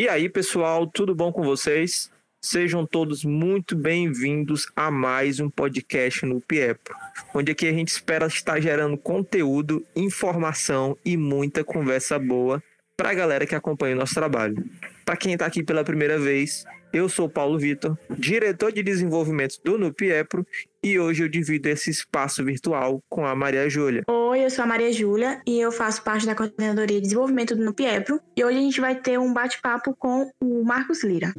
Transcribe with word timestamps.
E 0.00 0.08
aí, 0.08 0.30
pessoal, 0.30 0.86
tudo 0.86 1.14
bom 1.14 1.30
com 1.30 1.42
vocês? 1.42 2.10
Sejam 2.42 2.86
todos 2.86 3.22
muito 3.22 3.76
bem-vindos 3.76 4.66
a 4.74 4.90
mais 4.90 5.40
um 5.40 5.50
podcast 5.50 6.24
no 6.24 6.40
Piepro, 6.40 6.96
onde 7.34 7.52
aqui 7.52 7.68
a 7.68 7.72
gente 7.74 7.88
espera 7.88 8.26
estar 8.26 8.58
gerando 8.62 8.96
conteúdo, 8.96 9.84
informação 9.94 10.96
e 11.04 11.18
muita 11.18 11.62
conversa 11.62 12.18
boa 12.18 12.62
para 12.96 13.10
a 13.10 13.14
galera 13.14 13.46
que 13.46 13.54
acompanha 13.54 13.94
o 13.94 13.98
nosso 13.98 14.14
trabalho. 14.14 14.64
Para 15.04 15.18
quem 15.18 15.34
está 15.34 15.44
aqui 15.44 15.62
pela 15.62 15.84
primeira 15.84 16.18
vez, 16.18 16.64
eu 16.94 17.06
sou 17.06 17.28
Paulo 17.28 17.58
Vitor, 17.58 17.94
diretor 18.08 18.72
de 18.72 18.82
desenvolvimento 18.82 19.60
do 19.62 19.76
Nupiepro, 19.76 20.46
e 20.82 20.98
hoje 20.98 21.22
eu 21.22 21.28
divido 21.28 21.68
esse 21.68 21.90
espaço 21.90 22.44
virtual 22.44 23.02
com 23.08 23.26
a 23.26 23.34
Maria 23.34 23.68
Júlia. 23.68 24.02
Oi, 24.08 24.44
eu 24.44 24.50
sou 24.50 24.64
a 24.64 24.66
Maria 24.66 24.92
Júlia 24.92 25.40
e 25.46 25.60
eu 25.60 25.70
faço 25.70 26.02
parte 26.02 26.24
da 26.24 26.34
coordenadoria 26.34 26.96
de 26.96 27.02
desenvolvimento 27.02 27.54
do 27.54 27.64
Nupiepro. 27.64 28.20
E 28.36 28.44
hoje 28.44 28.58
a 28.58 28.60
gente 28.60 28.80
vai 28.80 28.94
ter 28.94 29.18
um 29.18 29.32
bate-papo 29.32 29.94
com 29.98 30.30
o 30.42 30.64
Marcos 30.64 31.04
Lira. 31.04 31.32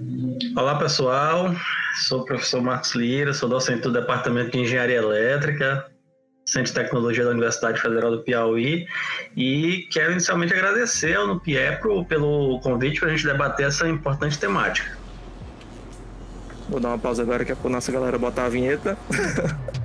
Olá, 0.56 0.78
pessoal. 0.78 1.56
Sou 2.08 2.22
o 2.22 2.26
professor 2.26 2.62
Marcos 2.62 2.94
Lira, 2.94 3.34
sou 3.34 3.50
docente 3.50 3.82
do 3.82 3.92
Departamento 3.92 4.52
de 4.52 4.60
Engenharia 4.60 4.98
Elétrica, 4.98 5.86
Centro 6.46 6.74
de 6.74 6.80
Tecnologia 6.80 7.24
da 7.24 7.32
Universidade 7.32 7.82
Federal 7.82 8.12
do 8.12 8.24
Piauí 8.24 8.86
e 9.36 9.88
quero 9.92 10.12
inicialmente 10.12 10.54
agradecer 10.54 11.16
ao 11.16 11.28
Nupiepro 11.28 12.06
pelo 12.06 12.60
convite 12.60 13.00
para 13.00 13.10
a 13.10 13.16
gente 13.16 13.26
debater 13.26 13.68
essa 13.68 13.88
importante 13.88 14.38
temática. 14.38 15.01
Vou 16.72 16.80
dar 16.80 16.88
uma 16.88 16.98
pausa 16.98 17.22
agora 17.22 17.44
que 17.44 17.52
é 17.52 17.56
para 17.56 17.70
nossa 17.70 17.92
galera 17.92 18.18
botar 18.18 18.46
a 18.46 18.50
vinheta. 18.50 18.98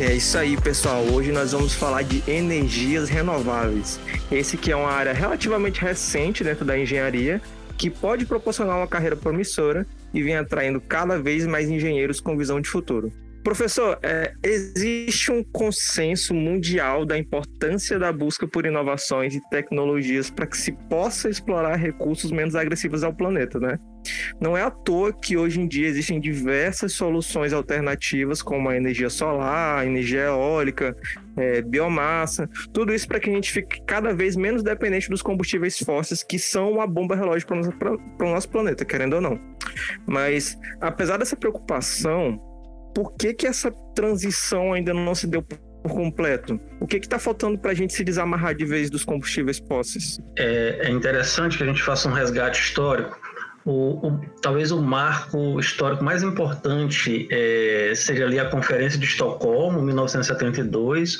É 0.00 0.14
isso 0.14 0.36
aí, 0.36 0.56
pessoal. 0.60 1.04
Hoje 1.12 1.30
nós 1.30 1.52
vamos 1.52 1.74
falar 1.74 2.02
de 2.02 2.28
energias 2.28 3.08
renováveis. 3.08 4.00
Esse 4.32 4.56
que 4.56 4.72
é 4.72 4.76
uma 4.76 4.90
área 4.90 5.12
relativamente 5.12 5.80
recente 5.80 6.42
dentro 6.42 6.64
da 6.64 6.76
engenharia, 6.76 7.40
que 7.78 7.88
pode 7.88 8.26
proporcionar 8.26 8.78
uma 8.78 8.88
carreira 8.88 9.14
promissora 9.14 9.86
e 10.12 10.20
vem 10.20 10.34
atraindo 10.34 10.80
cada 10.80 11.20
vez 11.20 11.46
mais 11.46 11.68
engenheiros 11.68 12.20
com 12.20 12.36
visão 12.36 12.60
de 12.60 12.68
futuro. 12.68 13.12
Professor, 13.42 13.98
é, 14.02 14.32
existe 14.42 15.32
um 15.32 15.42
consenso 15.42 16.32
mundial 16.32 17.04
da 17.04 17.18
importância 17.18 17.98
da 17.98 18.12
busca 18.12 18.46
por 18.46 18.64
inovações 18.64 19.34
e 19.34 19.40
tecnologias 19.50 20.30
para 20.30 20.46
que 20.46 20.56
se 20.56 20.72
possa 20.88 21.28
explorar 21.28 21.74
recursos 21.74 22.30
menos 22.30 22.54
agressivos 22.54 23.02
ao 23.02 23.12
planeta, 23.12 23.58
né? 23.58 23.78
Não 24.40 24.56
é 24.56 24.62
à 24.62 24.70
toa 24.70 25.12
que 25.12 25.36
hoje 25.36 25.60
em 25.60 25.66
dia 25.66 25.86
existem 25.86 26.20
diversas 26.20 26.92
soluções 26.92 27.52
alternativas, 27.52 28.42
como 28.42 28.68
a 28.68 28.76
energia 28.76 29.10
solar, 29.10 29.86
energia 29.86 30.22
eólica, 30.22 30.96
é, 31.36 31.62
biomassa, 31.62 32.48
tudo 32.72 32.92
isso 32.92 33.06
para 33.06 33.20
que 33.20 33.30
a 33.30 33.32
gente 33.32 33.52
fique 33.52 33.80
cada 33.86 34.12
vez 34.12 34.36
menos 34.36 34.62
dependente 34.62 35.08
dos 35.08 35.22
combustíveis 35.22 35.78
fósseis, 35.78 36.22
que 36.22 36.38
são 36.38 36.72
uma 36.72 36.86
bomba 36.86 37.14
relógio 37.16 37.46
para 37.46 37.92
o 37.92 38.30
nosso 38.30 38.48
planeta, 38.48 38.84
querendo 38.84 39.14
ou 39.14 39.20
não. 39.20 39.40
Mas, 40.06 40.58
apesar 40.80 41.16
dessa 41.16 41.36
preocupação, 41.36 42.40
por 42.94 43.12
que, 43.16 43.34
que 43.34 43.46
essa 43.46 43.70
transição 43.94 44.72
ainda 44.72 44.92
não 44.92 45.14
se 45.14 45.26
deu 45.26 45.42
por 45.42 45.58
completo? 45.90 46.60
O 46.80 46.86
que 46.86 46.96
está 46.96 47.18
faltando 47.18 47.58
para 47.58 47.72
a 47.72 47.74
gente 47.74 47.92
se 47.92 48.04
desamarrar 48.04 48.54
de 48.54 48.64
vez 48.64 48.90
dos 48.90 49.04
combustíveis 49.04 49.58
fósseis? 49.58 50.18
É, 50.38 50.86
é 50.86 50.90
interessante 50.90 51.56
que 51.56 51.64
a 51.64 51.66
gente 51.66 51.82
faça 51.82 52.08
um 52.08 52.12
resgate 52.12 52.60
histórico 52.60 53.20
o, 53.64 54.08
o, 54.08 54.20
talvez 54.40 54.72
o 54.72 54.80
marco 54.80 55.58
histórico 55.60 56.02
mais 56.02 56.22
importante 56.22 57.28
é, 57.30 57.92
ali 58.24 58.38
a 58.38 58.48
Conferência 58.48 58.98
de 58.98 59.06
Estocolmo, 59.06 59.80
1972, 59.80 61.18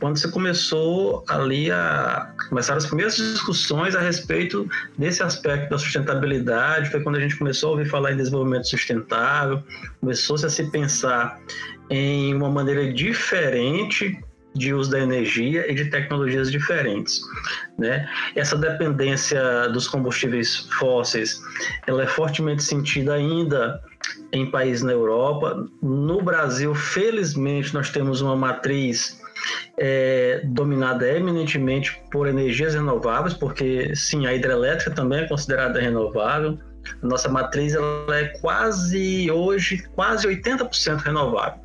quando 0.00 0.18
se 0.18 0.30
começou 0.30 1.24
ali 1.28 1.70
a 1.70 2.32
começaram 2.48 2.78
as 2.78 2.86
primeiras 2.86 3.16
discussões 3.16 3.94
a 3.94 4.00
respeito 4.00 4.68
desse 4.96 5.22
aspecto 5.22 5.70
da 5.70 5.78
sustentabilidade. 5.78 6.90
Foi 6.90 7.02
quando 7.02 7.16
a 7.16 7.20
gente 7.20 7.36
começou 7.36 7.70
a 7.70 7.72
ouvir 7.72 7.88
falar 7.88 8.12
em 8.12 8.16
desenvolvimento 8.16 8.68
sustentável, 8.68 9.62
começou-se 10.00 10.44
a 10.44 10.50
se 10.50 10.70
pensar 10.70 11.38
em 11.90 12.34
uma 12.34 12.50
maneira 12.50 12.92
diferente 12.92 14.18
de 14.54 14.74
uso 14.74 14.90
da 14.90 15.00
energia 15.00 15.70
e 15.70 15.74
de 15.74 15.86
tecnologias 15.86 16.50
diferentes. 16.50 17.20
Né? 17.78 18.08
Essa 18.36 18.56
dependência 18.56 19.68
dos 19.68 19.88
combustíveis 19.88 20.68
fósseis 20.78 21.40
ela 21.86 22.02
é 22.02 22.06
fortemente 22.06 22.62
sentida 22.62 23.14
ainda 23.14 23.80
em 24.32 24.50
países 24.50 24.82
na 24.82 24.92
Europa. 24.92 25.66
No 25.82 26.22
Brasil, 26.22 26.74
felizmente, 26.74 27.72
nós 27.72 27.90
temos 27.90 28.20
uma 28.20 28.36
matriz 28.36 29.20
é, 29.78 30.42
dominada 30.44 31.08
eminentemente 31.08 32.00
por 32.10 32.26
energias 32.28 32.74
renováveis, 32.74 33.34
porque 33.34 33.94
sim, 33.94 34.26
a 34.26 34.34
hidrelétrica 34.34 34.90
também 34.90 35.20
é 35.20 35.28
considerada 35.28 35.80
renovável. 35.80 36.58
Nossa 37.02 37.28
matriz 37.28 37.74
ela 37.74 38.16
é 38.16 38.28
quase 38.40 39.30
hoje 39.30 39.82
quase 39.94 40.26
80% 40.26 41.02
renovável. 41.02 41.60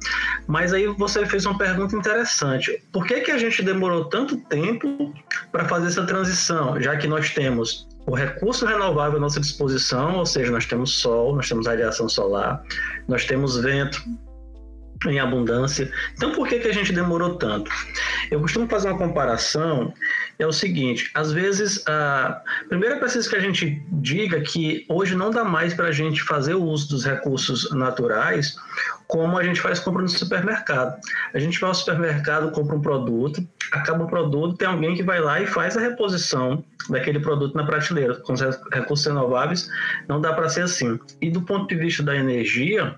Mas 0.48 0.74
aí 0.74 0.88
você 0.88 1.26
fez 1.26 1.46
uma 1.46 1.58
pergunta 1.58 1.96
interessante. 1.96 2.82
Por 2.92 3.06
que, 3.06 3.22
que 3.22 3.32
a 3.32 3.38
gente 3.38 3.62
demorou 3.64 4.06
tanto 4.06 4.38
tempo 4.46 5.14
para 5.52 5.66
fazer 5.66 5.88
essa 5.88 6.06
transição, 6.06 6.82
já 6.82 6.96
que 6.98 7.08
nós 7.08 7.30
temos 7.32 7.88
o 8.06 8.16
recurso 8.16 8.66
renovável 8.66 9.18
à 9.18 9.22
nossa 9.22 9.40
disposição, 9.40 10.16
ou 10.16 10.26
seja, 10.26 10.50
nós 10.52 10.66
temos 10.66 11.00
sol, 11.00 11.36
nós 11.36 11.50
temos 11.50 11.68
radiação 11.68 12.08
solar, 12.08 12.64
nós 13.08 13.26
temos 13.26 13.58
vento, 13.62 14.02
em 15.06 15.20
abundância. 15.20 15.92
Então, 16.16 16.32
por 16.32 16.48
que, 16.48 16.60
que 16.60 16.68
a 16.68 16.74
gente 16.74 16.92
demorou 16.92 17.36
tanto? 17.36 17.70
Eu 18.32 18.40
costumo 18.40 18.68
fazer 18.68 18.90
uma 18.90 18.98
comparação, 18.98 19.94
é 20.40 20.46
o 20.46 20.52
seguinte, 20.52 21.10
às 21.14 21.32
vezes, 21.32 21.84
a... 21.88 22.42
primeiro 22.70 22.96
é 22.96 23.00
preciso 23.00 23.30
que 23.30 23.36
a 23.36 23.40
gente 23.40 23.84
diga 23.92 24.40
que 24.42 24.86
hoje 24.88 25.16
não 25.16 25.32
dá 25.32 25.44
mais 25.44 25.74
para 25.74 25.88
a 25.88 25.92
gente 25.92 26.22
fazer 26.22 26.54
o 26.54 26.64
uso 26.64 26.90
dos 26.90 27.06
recursos 27.06 27.72
naturais 27.72 28.56
como 29.08 29.38
a 29.38 29.44
gente 29.44 29.62
faz 29.62 29.80
compra 29.80 30.02
no 30.02 30.10
supermercado. 30.10 31.00
A 31.34 31.40
gente 31.40 31.60
vai 31.60 31.70
ao 31.70 31.74
supermercado, 31.74 32.52
compra 32.52 32.76
um 32.76 32.82
produto, 32.82 33.46
acaba 33.72 34.04
o 34.04 34.08
produto, 34.08 34.58
tem 34.58 34.68
alguém 34.68 34.96
que 34.96 35.04
vai 35.04 35.20
lá 35.20 35.40
e 35.40 35.48
faz 35.48 35.78
a 35.78 35.82
reposição 35.82 36.64
daquele 36.90 37.20
produto 37.20 37.56
na 37.56 37.66
prateleira. 37.66 38.16
Com 38.16 38.34
os 38.34 38.42
recursos 38.74 39.06
renováveis, 39.06 39.70
não 40.08 40.20
dá 40.20 40.34
para 40.34 40.50
ser 40.50 40.64
assim. 40.64 41.00
E 41.22 41.30
do 41.30 41.42
ponto 41.42 41.68
de 41.68 41.76
vista 41.76 42.04
da 42.04 42.16
energia, 42.16 42.96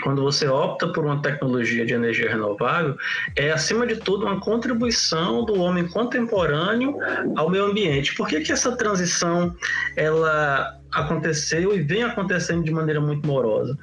quando 0.00 0.22
você 0.22 0.48
opta 0.48 0.88
por 0.88 1.04
uma 1.04 1.20
tecnologia 1.20 1.84
de 1.84 1.92
energia 1.92 2.30
renovável, 2.30 2.96
é 3.36 3.50
acima 3.50 3.86
de 3.86 3.96
tudo 3.96 4.24
uma 4.24 4.40
contribuição 4.40 5.44
do 5.44 5.60
homem 5.60 5.86
contemporâneo 5.86 6.96
ao 7.36 7.50
meio 7.50 7.66
ambiente. 7.66 8.14
Por 8.14 8.26
que, 8.26 8.40
que 8.40 8.52
essa 8.52 8.76
transição 8.76 9.54
ela 9.96 10.80
aconteceu 10.90 11.74
e 11.74 11.82
vem 11.82 12.04
acontecendo 12.04 12.64
de 12.64 12.70
maneira 12.70 13.00
muito 13.00 13.26
morosa? 13.26 13.76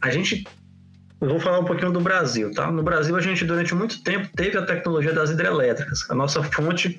A 0.00 0.10
gente 0.10 0.46
eu 1.20 1.28
vou 1.28 1.38
falar 1.38 1.58
um 1.58 1.64
pouquinho 1.64 1.92
do 1.92 2.00
Brasil, 2.00 2.50
tá? 2.52 2.72
No 2.72 2.82
Brasil, 2.82 3.14
a 3.14 3.20
gente, 3.20 3.44
durante 3.44 3.74
muito 3.74 4.02
tempo, 4.02 4.26
teve 4.34 4.56
a 4.56 4.62
tecnologia 4.62 5.12
das 5.12 5.30
hidrelétricas. 5.30 6.10
A 6.10 6.14
nossa 6.14 6.42
fonte, 6.42 6.98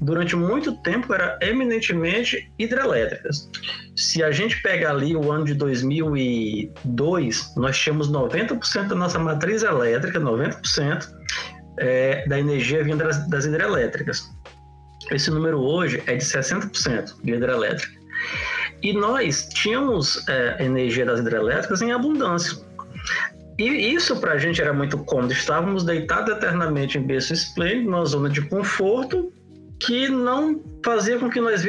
durante 0.00 0.36
muito 0.36 0.80
tempo, 0.82 1.12
era 1.12 1.36
eminentemente 1.42 2.48
hidrelétricas. 2.58 3.50
Se 3.96 4.22
a 4.22 4.30
gente 4.30 4.62
pegar 4.62 4.90
ali 4.90 5.16
o 5.16 5.32
ano 5.32 5.44
de 5.44 5.54
2002, 5.54 7.54
nós 7.56 7.76
tínhamos 7.76 8.10
90% 8.10 8.86
da 8.86 8.94
nossa 8.94 9.18
matriz 9.18 9.64
elétrica, 9.64 10.20
90% 10.20 11.08
é, 11.78 12.26
da 12.28 12.38
energia 12.38 12.84
vinda 12.84 13.04
das, 13.04 13.28
das 13.28 13.46
hidrelétricas. 13.46 14.30
Esse 15.10 15.30
número 15.30 15.60
hoje 15.60 16.02
é 16.06 16.14
de 16.14 16.24
60% 16.24 17.16
de 17.22 17.32
hidrelétrica. 17.32 17.96
E 18.82 18.92
nós 18.92 19.48
tínhamos 19.48 20.26
é, 20.28 20.64
energia 20.64 21.04
das 21.04 21.20
hidrelétricas 21.20 21.82
em 21.82 21.92
abundância. 21.92 22.58
E 23.58 23.94
isso 23.94 24.20
para 24.20 24.32
a 24.32 24.38
gente 24.38 24.60
era 24.60 24.72
muito 24.72 24.98
cômodo. 24.98 25.32
Estávamos 25.32 25.82
deitados 25.84 26.36
eternamente 26.36 26.98
em 26.98 27.02
berço 27.02 27.32
esplêndido, 27.32 27.90
numa 27.90 28.04
zona 28.04 28.28
de 28.28 28.42
conforto, 28.42 29.32
que 29.80 30.08
não 30.08 30.62
fazia 30.84 31.18
com 31.18 31.30
que 31.30 31.40
nós 31.40 31.62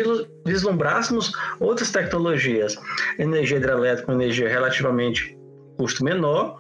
vislumbrássemos 0.46 1.32
outras 1.60 1.92
tecnologias. 1.92 2.78
Energia 3.18 3.58
hidrelétrica, 3.58 4.12
energia 4.12 4.50
relativamente 4.50 5.38
custo 5.78 6.04
menor. 6.04 6.60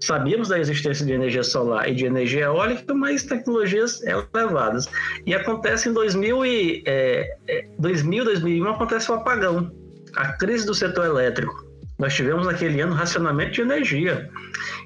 Sabíamos 0.00 0.48
da 0.48 0.58
existência 0.58 1.06
de 1.06 1.12
energia 1.12 1.44
solar 1.44 1.88
e 1.88 1.94
de 1.94 2.04
energia 2.04 2.44
eólica, 2.44 2.92
mas 2.92 3.22
tecnologias 3.22 4.02
elevadas. 4.02 4.88
E 5.24 5.34
acontece 5.34 5.88
em 5.88 5.92
2000, 5.92 6.44
e, 6.44 6.82
é, 6.84 7.36
2000 7.78 8.22
é, 8.22 8.24
2001, 8.24 8.68
acontece 8.68 9.10
o 9.10 9.14
apagão, 9.14 9.72
a 10.16 10.32
crise 10.32 10.66
do 10.66 10.74
setor 10.74 11.06
elétrico 11.06 11.73
nós 12.04 12.14
tivemos 12.14 12.44
naquele 12.44 12.82
ano 12.82 12.92
racionamento 12.92 13.52
de 13.52 13.62
energia. 13.62 14.28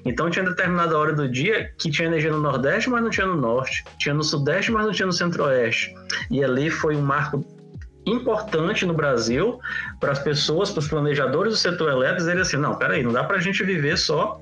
Então 0.05 0.29
tinha 0.29 0.45
determinada 0.45 0.97
hora 0.97 1.11
do 1.11 1.27
dia 1.27 1.69
que 1.77 1.91
tinha 1.91 2.07
energia 2.07 2.31
no 2.31 2.39
Nordeste, 2.39 2.89
mas 2.89 3.03
não 3.03 3.09
tinha 3.09 3.27
no 3.27 3.35
Norte. 3.35 3.83
Tinha 3.99 4.15
no 4.15 4.23
Sudeste, 4.23 4.71
mas 4.71 4.85
não 4.85 4.93
tinha 4.93 5.05
no 5.05 5.11
Centro-Oeste. 5.11 5.93
E 6.31 6.41
ali 6.41 6.69
foi 6.69 6.95
um 6.95 7.01
marco 7.01 7.45
importante 8.07 8.85
no 8.85 8.93
Brasil 8.93 9.59
para 9.99 10.13
as 10.13 10.19
pessoas, 10.19 10.71
para 10.71 10.79
os 10.79 10.87
planejadores 10.87 11.51
do 11.51 11.59
setor 11.59 11.89
elétrico 11.89 12.19
dizerem 12.19 12.41
assim, 12.41 12.55
não, 12.55 12.75
peraí, 12.75 13.03
não 13.03 13.11
dá 13.11 13.25
para 13.25 13.35
a 13.35 13.41
gente 13.41 13.65
viver 13.65 13.97
só 13.97 14.39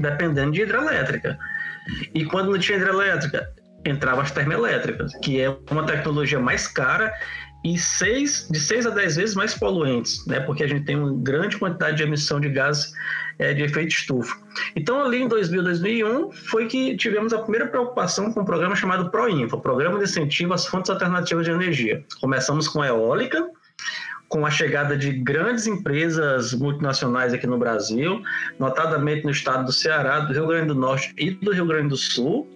dependendo 0.00 0.52
de 0.52 0.62
hidrelétrica. 0.62 1.38
E 2.14 2.24
quando 2.24 2.50
não 2.50 2.58
tinha 2.58 2.78
hidrelétrica, 2.78 3.52
entravam 3.84 4.22
as 4.22 4.30
termoelétricas, 4.30 5.12
que 5.22 5.42
é 5.42 5.54
uma 5.70 5.84
tecnologia 5.84 6.40
mais 6.40 6.66
cara 6.66 7.12
e 7.74 7.78
seis, 7.78 8.48
de 8.50 8.58
6 8.58 8.86
a 8.86 8.90
10 8.90 9.16
vezes 9.16 9.34
mais 9.34 9.54
poluentes, 9.54 10.24
né? 10.26 10.40
porque 10.40 10.64
a 10.64 10.66
gente 10.66 10.84
tem 10.84 10.96
uma 10.96 11.12
grande 11.22 11.56
quantidade 11.58 11.96
de 11.96 12.02
emissão 12.02 12.40
de 12.40 12.48
gases 12.48 12.92
é, 13.38 13.52
de 13.52 13.62
efeito 13.62 13.90
estufa. 13.90 14.36
Então, 14.74 15.02
ali 15.04 15.22
em 15.22 15.28
2000, 15.28 15.62
2001, 15.62 16.32
foi 16.32 16.66
que 16.66 16.96
tivemos 16.96 17.32
a 17.32 17.38
primeira 17.38 17.66
preocupação 17.66 18.32
com 18.32 18.40
um 18.40 18.44
programa 18.44 18.74
chamado 18.74 19.10
PROINFA, 19.10 19.56
Programa 19.58 19.98
de 19.98 20.04
Incentivo 20.04 20.54
às 20.54 20.66
Fontes 20.66 20.90
Alternativas 20.90 21.44
de 21.44 21.50
Energia. 21.50 22.04
Começamos 22.20 22.66
com 22.68 22.82
a 22.82 22.88
eólica, 22.88 23.48
com 24.28 24.44
a 24.44 24.50
chegada 24.50 24.96
de 24.96 25.12
grandes 25.12 25.66
empresas 25.66 26.52
multinacionais 26.52 27.32
aqui 27.32 27.46
no 27.46 27.58
Brasil, 27.58 28.22
notadamente 28.58 29.24
no 29.24 29.30
estado 29.30 29.64
do 29.64 29.72
Ceará, 29.72 30.20
do 30.20 30.32
Rio 30.32 30.46
Grande 30.46 30.68
do 30.68 30.74
Norte 30.74 31.14
e 31.16 31.30
do 31.30 31.52
Rio 31.52 31.66
Grande 31.66 31.88
do 31.88 31.96
Sul. 31.96 32.46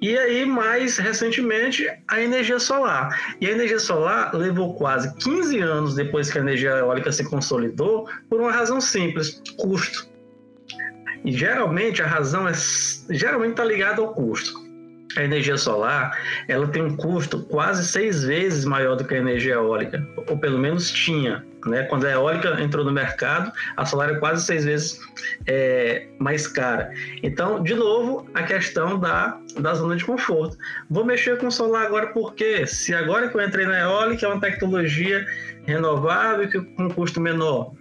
E 0.00 0.18
aí, 0.18 0.44
mais 0.44 0.98
recentemente, 0.98 1.86
a 2.08 2.20
energia 2.20 2.58
solar. 2.58 3.36
E 3.40 3.46
a 3.46 3.50
energia 3.50 3.78
solar 3.78 4.34
levou 4.34 4.74
quase 4.74 5.14
15 5.16 5.58
anos 5.60 5.94
depois 5.94 6.30
que 6.30 6.38
a 6.38 6.40
energia 6.40 6.70
eólica 6.70 7.10
se 7.12 7.24
consolidou, 7.24 8.08
por 8.28 8.40
uma 8.40 8.52
razão 8.52 8.80
simples: 8.80 9.40
custo. 9.56 10.08
E 11.24 11.32
geralmente 11.32 12.02
a 12.02 12.06
razão 12.06 12.46
é 12.46 12.52
geralmente 13.10 13.52
está 13.52 13.64
ligada 13.64 14.02
ao 14.02 14.12
custo 14.12 14.63
a 15.16 15.24
energia 15.24 15.56
solar 15.56 16.18
ela 16.48 16.66
tem 16.68 16.82
um 16.82 16.96
custo 16.96 17.42
quase 17.44 17.86
seis 17.86 18.24
vezes 18.24 18.64
maior 18.64 18.96
do 18.96 19.04
que 19.04 19.14
a 19.14 19.18
energia 19.18 19.54
eólica, 19.54 20.06
ou 20.26 20.38
pelo 20.38 20.58
menos 20.58 20.90
tinha. 20.90 21.44
Né? 21.66 21.84
Quando 21.84 22.06
a 22.06 22.10
eólica 22.10 22.60
entrou 22.60 22.84
no 22.84 22.92
mercado, 22.92 23.50
a 23.76 23.86
solar 23.86 24.10
é 24.10 24.14
quase 24.16 24.44
seis 24.44 24.64
vezes 24.64 25.00
é, 25.46 26.06
mais 26.18 26.46
cara. 26.46 26.92
Então, 27.22 27.62
de 27.62 27.74
novo, 27.74 28.28
a 28.34 28.42
questão 28.42 28.98
da, 28.98 29.38
da 29.58 29.74
zona 29.74 29.96
de 29.96 30.04
conforto. 30.04 30.58
Vou 30.90 31.04
mexer 31.04 31.38
com 31.38 31.50
solar 31.50 31.86
agora 31.86 32.08
porque 32.08 32.66
se 32.66 32.94
agora 32.94 33.28
que 33.28 33.36
eu 33.36 33.40
entrei 33.40 33.66
na 33.66 33.80
eólica 33.80 34.26
é 34.26 34.28
uma 34.28 34.40
tecnologia 34.40 35.24
renovável 35.66 36.48
que 36.48 36.60
com 36.60 36.90
custo 36.90 37.20
menor. 37.20 37.72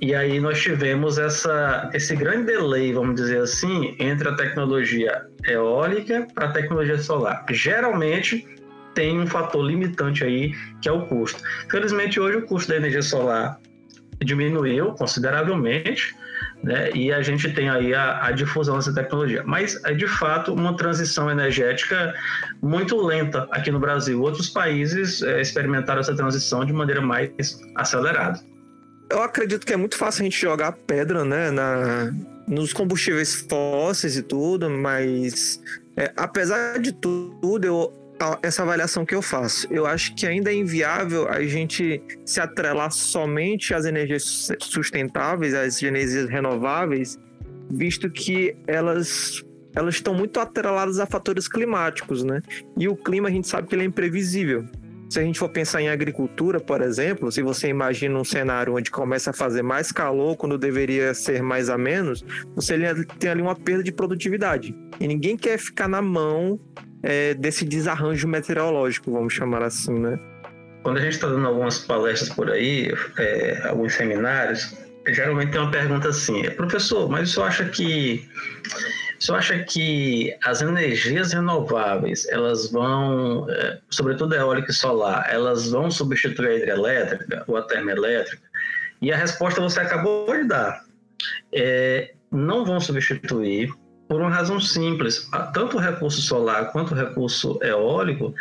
E 0.00 0.14
aí 0.14 0.38
nós 0.38 0.60
tivemos 0.60 1.16
essa, 1.16 1.90
esse 1.94 2.14
grande 2.14 2.46
delay, 2.46 2.92
vamos 2.92 3.14
dizer 3.14 3.40
assim, 3.40 3.96
entre 3.98 4.28
a 4.28 4.34
tecnologia 4.34 5.26
eólica 5.46 6.26
para 6.34 6.48
a 6.48 6.52
tecnologia 6.52 6.98
solar. 6.98 7.44
Geralmente 7.50 8.46
tem 8.94 9.18
um 9.18 9.26
fator 9.26 9.64
limitante 9.64 10.22
aí, 10.22 10.52
que 10.82 10.88
é 10.88 10.92
o 10.92 11.06
custo. 11.06 11.42
Felizmente 11.70 12.20
hoje 12.20 12.38
o 12.38 12.46
custo 12.46 12.70
da 12.70 12.76
energia 12.76 13.02
solar 13.02 13.58
diminuiu 14.22 14.92
consideravelmente, 14.92 16.14
né? 16.62 16.90
E 16.94 17.12
a 17.12 17.22
gente 17.22 17.52
tem 17.52 17.68
aí 17.68 17.94
a, 17.94 18.26
a, 18.26 18.32
difusão 18.32 18.76
dessa 18.76 18.92
tecnologia. 18.92 19.42
Mas 19.46 19.82
é 19.84 19.92
de 19.92 20.06
fato 20.06 20.52
uma 20.52 20.76
transição 20.76 21.30
energética 21.30 22.14
muito 22.62 22.96
lenta 22.96 23.46
aqui 23.50 23.70
no 23.70 23.78
Brasil. 23.78 24.20
Outros 24.22 24.48
países 24.48 25.22
é, 25.22 25.40
experimentaram 25.40 26.00
essa 26.00 26.14
transição 26.14 26.64
de 26.64 26.72
maneira 26.72 27.00
mais 27.00 27.30
acelerada. 27.74 28.40
Eu 29.08 29.22
acredito 29.22 29.64
que 29.64 29.72
é 29.72 29.76
muito 29.76 29.96
fácil 29.96 30.22
a 30.22 30.24
gente 30.24 30.40
jogar 30.40 30.72
pedra, 30.72 31.24
né, 31.24 31.50
na, 31.50 32.12
nos 32.46 32.72
combustíveis 32.72 33.34
fósseis 33.34 34.16
e 34.16 34.22
tudo, 34.22 34.68
mas 34.68 35.60
é, 35.96 36.12
apesar 36.16 36.78
de 36.78 36.92
tudo, 36.92 37.64
eu, 37.64 37.92
essa 38.42 38.62
avaliação 38.62 39.06
que 39.06 39.14
eu 39.14 39.22
faço, 39.22 39.66
eu 39.70 39.86
acho 39.86 40.14
que 40.14 40.26
ainda 40.26 40.50
é 40.50 40.54
inviável 40.54 41.28
a 41.28 41.42
gente 41.44 42.02
se 42.24 42.40
atrelar 42.40 42.90
somente 42.90 43.74
às 43.74 43.84
energias 43.84 44.50
sustentáveis, 44.60 45.54
às 45.54 45.82
energias 45.82 46.28
renováveis, 46.28 47.18
visto 47.70 48.10
que 48.10 48.56
elas 48.66 49.44
elas 49.74 49.96
estão 49.96 50.14
muito 50.14 50.40
atreladas 50.40 50.98
a 50.98 51.04
fatores 51.04 51.46
climáticos, 51.46 52.24
né? 52.24 52.40
E 52.78 52.88
o 52.88 52.96
clima 52.96 53.28
a 53.28 53.30
gente 53.30 53.46
sabe 53.46 53.68
que 53.68 53.74
ele 53.74 53.82
é 53.82 53.84
imprevisível. 53.84 54.64
Se 55.08 55.20
a 55.20 55.22
gente 55.22 55.38
for 55.38 55.48
pensar 55.48 55.80
em 55.80 55.88
agricultura, 55.88 56.58
por 56.58 56.82
exemplo, 56.82 57.30
se 57.30 57.40
você 57.42 57.68
imagina 57.68 58.18
um 58.18 58.24
cenário 58.24 58.74
onde 58.74 58.90
começa 58.90 59.30
a 59.30 59.32
fazer 59.32 59.62
mais 59.62 59.92
calor 59.92 60.36
quando 60.36 60.58
deveria 60.58 61.14
ser 61.14 61.42
mais 61.42 61.70
a 61.70 61.78
menos, 61.78 62.24
você 62.54 62.76
tem 63.18 63.30
ali 63.30 63.40
uma 63.40 63.54
perda 63.54 63.84
de 63.84 63.92
produtividade. 63.92 64.74
E 64.98 65.06
ninguém 65.06 65.36
quer 65.36 65.58
ficar 65.58 65.88
na 65.88 66.02
mão 66.02 66.58
é, 67.02 67.34
desse 67.34 67.64
desarranjo 67.64 68.26
meteorológico, 68.26 69.12
vamos 69.12 69.32
chamar 69.32 69.62
assim, 69.62 69.96
né? 69.98 70.18
Quando 70.82 70.98
a 70.98 71.00
gente 71.00 71.14
está 71.14 71.28
dando 71.28 71.46
algumas 71.46 71.78
palestras 71.78 72.30
por 72.30 72.50
aí, 72.50 72.92
é, 73.18 73.68
alguns 73.68 73.94
seminários, 73.94 74.76
geralmente 75.08 75.52
tem 75.52 75.60
uma 75.60 75.70
pergunta 75.70 76.08
assim: 76.08 76.42
professor, 76.50 77.08
mas 77.08 77.30
o 77.30 77.32
senhor 77.32 77.46
acha 77.46 77.64
que 77.66 78.28
você 79.18 79.32
acha 79.32 79.58
que 79.64 80.36
as 80.44 80.62
energias 80.62 81.32
renováveis, 81.32 82.26
elas 82.28 82.70
vão, 82.70 83.48
é, 83.50 83.78
sobretudo 83.90 84.34
a 84.34 84.38
eólica 84.38 84.70
e 84.70 84.74
solar, 84.74 85.26
elas 85.30 85.70
vão 85.70 85.90
substituir 85.90 86.48
a 86.48 86.56
hidrelétrica 86.56 87.44
ou 87.46 87.56
a 87.56 87.62
termoelétrica? 87.62 88.42
E 89.00 89.12
a 89.12 89.16
resposta 89.16 89.60
você 89.60 89.80
acabou 89.80 90.26
de 90.32 90.44
dar. 90.44 90.84
É, 91.52 92.14
não 92.30 92.64
vão 92.64 92.80
substituir 92.80 93.72
por 94.08 94.20
uma 94.20 94.30
razão 94.30 94.60
simples. 94.60 95.28
Tanto 95.52 95.76
o 95.76 95.80
recurso 95.80 96.20
solar 96.22 96.70
quanto 96.72 96.92
o 96.92 96.96
recurso 96.96 97.58
eólico, 97.62 98.34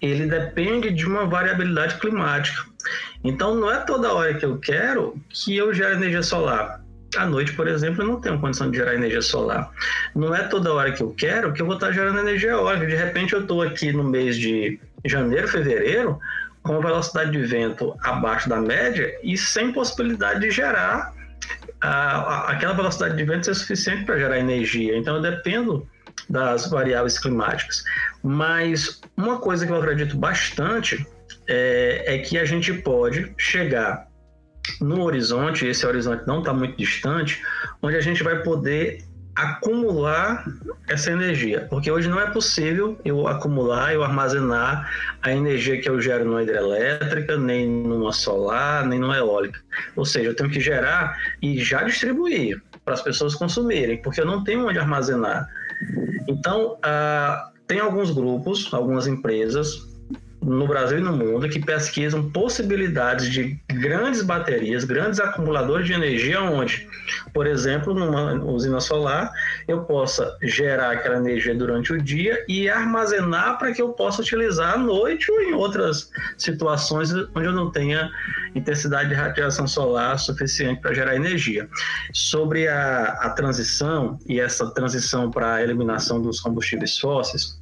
ele 0.00 0.26
depende 0.26 0.90
de 0.90 1.06
uma 1.06 1.26
variabilidade 1.26 1.98
climática. 1.98 2.64
Então, 3.24 3.54
não 3.54 3.70
é 3.70 3.80
toda 3.80 4.12
hora 4.12 4.34
que 4.34 4.44
eu 4.44 4.58
quero 4.58 5.20
que 5.30 5.56
eu 5.56 5.72
gere 5.72 5.94
energia 5.94 6.22
solar. 6.22 6.84
À 7.16 7.26
noite, 7.26 7.52
por 7.52 7.66
exemplo, 7.66 8.02
eu 8.02 8.06
não 8.06 8.20
tenho 8.20 8.38
condição 8.38 8.70
de 8.70 8.76
gerar 8.76 8.94
energia 8.94 9.22
solar. 9.22 9.70
Não 10.14 10.34
é 10.34 10.42
toda 10.44 10.72
hora 10.72 10.92
que 10.92 11.02
eu 11.02 11.10
quero 11.10 11.52
que 11.52 11.62
eu 11.62 11.66
vou 11.66 11.76
estar 11.76 11.92
gerando 11.92 12.18
energia 12.18 12.50
eólica. 12.50 12.86
De 12.86 12.94
repente, 12.94 13.32
eu 13.32 13.40
estou 13.40 13.62
aqui 13.62 13.92
no 13.92 14.04
mês 14.04 14.36
de 14.38 14.78
janeiro, 15.04 15.48
fevereiro, 15.48 16.18
com 16.62 16.80
velocidade 16.80 17.30
de 17.30 17.42
vento 17.42 17.96
abaixo 18.02 18.48
da 18.48 18.60
média 18.60 19.16
e 19.22 19.38
sem 19.38 19.72
possibilidade 19.72 20.40
de 20.40 20.50
gerar 20.50 21.14
aquela 21.80 22.74
velocidade 22.74 23.16
de 23.16 23.24
vento 23.24 23.44
ser 23.44 23.54
suficiente 23.54 24.04
para 24.04 24.18
gerar 24.18 24.38
energia. 24.38 24.96
Então, 24.96 25.16
eu 25.16 25.22
dependo 25.22 25.88
das 26.28 26.68
variáveis 26.68 27.18
climáticas. 27.18 27.84
Mas 28.22 29.00
uma 29.16 29.38
coisa 29.38 29.64
que 29.64 29.72
eu 29.72 29.76
acredito 29.76 30.16
bastante 30.16 31.06
é, 31.46 32.02
é 32.06 32.18
que 32.18 32.38
a 32.38 32.44
gente 32.44 32.72
pode 32.72 33.32
chegar 33.38 34.08
no 34.80 35.02
horizonte, 35.02 35.66
esse 35.66 35.86
horizonte 35.86 36.26
não 36.26 36.40
está 36.40 36.52
muito 36.52 36.76
distante, 36.76 37.42
onde 37.82 37.96
a 37.96 38.00
gente 38.00 38.22
vai 38.22 38.42
poder 38.42 39.04
acumular 39.36 40.46
essa 40.88 41.10
energia, 41.10 41.66
porque 41.68 41.90
hoje 41.90 42.08
não 42.08 42.18
é 42.18 42.30
possível 42.30 42.98
eu 43.04 43.28
acumular, 43.28 43.92
eu 43.92 44.02
armazenar 44.02 44.90
a 45.20 45.30
energia 45.30 45.78
que 45.78 45.90
eu 45.90 46.00
gero 46.00 46.24
numa 46.24 46.42
hidrelétrica, 46.42 47.36
nem 47.36 47.68
numa 47.68 48.12
solar, 48.12 48.86
nem 48.86 48.98
numa 48.98 49.16
eólica. 49.16 49.60
Ou 49.94 50.06
seja, 50.06 50.30
eu 50.30 50.34
tenho 50.34 50.48
que 50.48 50.58
gerar 50.58 51.18
e 51.42 51.62
já 51.62 51.82
distribuir 51.82 52.62
para 52.82 52.94
as 52.94 53.02
pessoas 53.02 53.34
consumirem, 53.34 54.00
porque 54.00 54.22
eu 54.22 54.26
não 54.26 54.42
tenho 54.42 54.66
onde 54.66 54.78
armazenar. 54.78 55.46
Então, 56.26 56.78
ah, 56.82 57.50
tem 57.66 57.78
alguns 57.78 58.10
grupos, 58.10 58.72
algumas 58.72 59.06
empresas 59.06 59.95
no 60.46 60.66
Brasil 60.66 60.98
e 60.98 61.00
no 61.00 61.12
mundo 61.12 61.48
que 61.48 61.58
pesquisam 61.58 62.30
possibilidades 62.30 63.28
de 63.28 63.58
grandes 63.68 64.22
baterias, 64.22 64.84
grandes 64.84 65.18
acumuladores 65.18 65.86
de 65.86 65.92
energia, 65.92 66.40
onde, 66.40 66.88
por 67.34 67.46
exemplo, 67.46 67.92
numa 67.92 68.34
usina 68.44 68.80
solar, 68.80 69.32
eu 69.66 69.82
possa 69.82 70.36
gerar 70.42 70.92
aquela 70.92 71.16
energia 71.16 71.54
durante 71.54 71.92
o 71.92 72.00
dia 72.00 72.44
e 72.48 72.70
armazenar 72.70 73.58
para 73.58 73.72
que 73.72 73.82
eu 73.82 73.90
possa 73.90 74.22
utilizar 74.22 74.74
à 74.74 74.78
noite 74.78 75.30
ou 75.30 75.42
em 75.42 75.52
outras 75.52 76.10
situações 76.38 77.12
onde 77.12 77.46
eu 77.46 77.52
não 77.52 77.70
tenha 77.70 78.08
intensidade 78.54 79.08
de 79.08 79.14
radiação 79.14 79.66
solar 79.66 80.16
suficiente 80.18 80.80
para 80.80 80.94
gerar 80.94 81.16
energia. 81.16 81.68
Sobre 82.12 82.68
a, 82.68 83.16
a 83.20 83.30
transição 83.30 84.18
e 84.26 84.40
essa 84.40 84.70
transição 84.70 85.30
para 85.30 85.54
a 85.54 85.62
eliminação 85.62 86.22
dos 86.22 86.40
combustíveis 86.40 86.98
fósseis, 86.98 87.60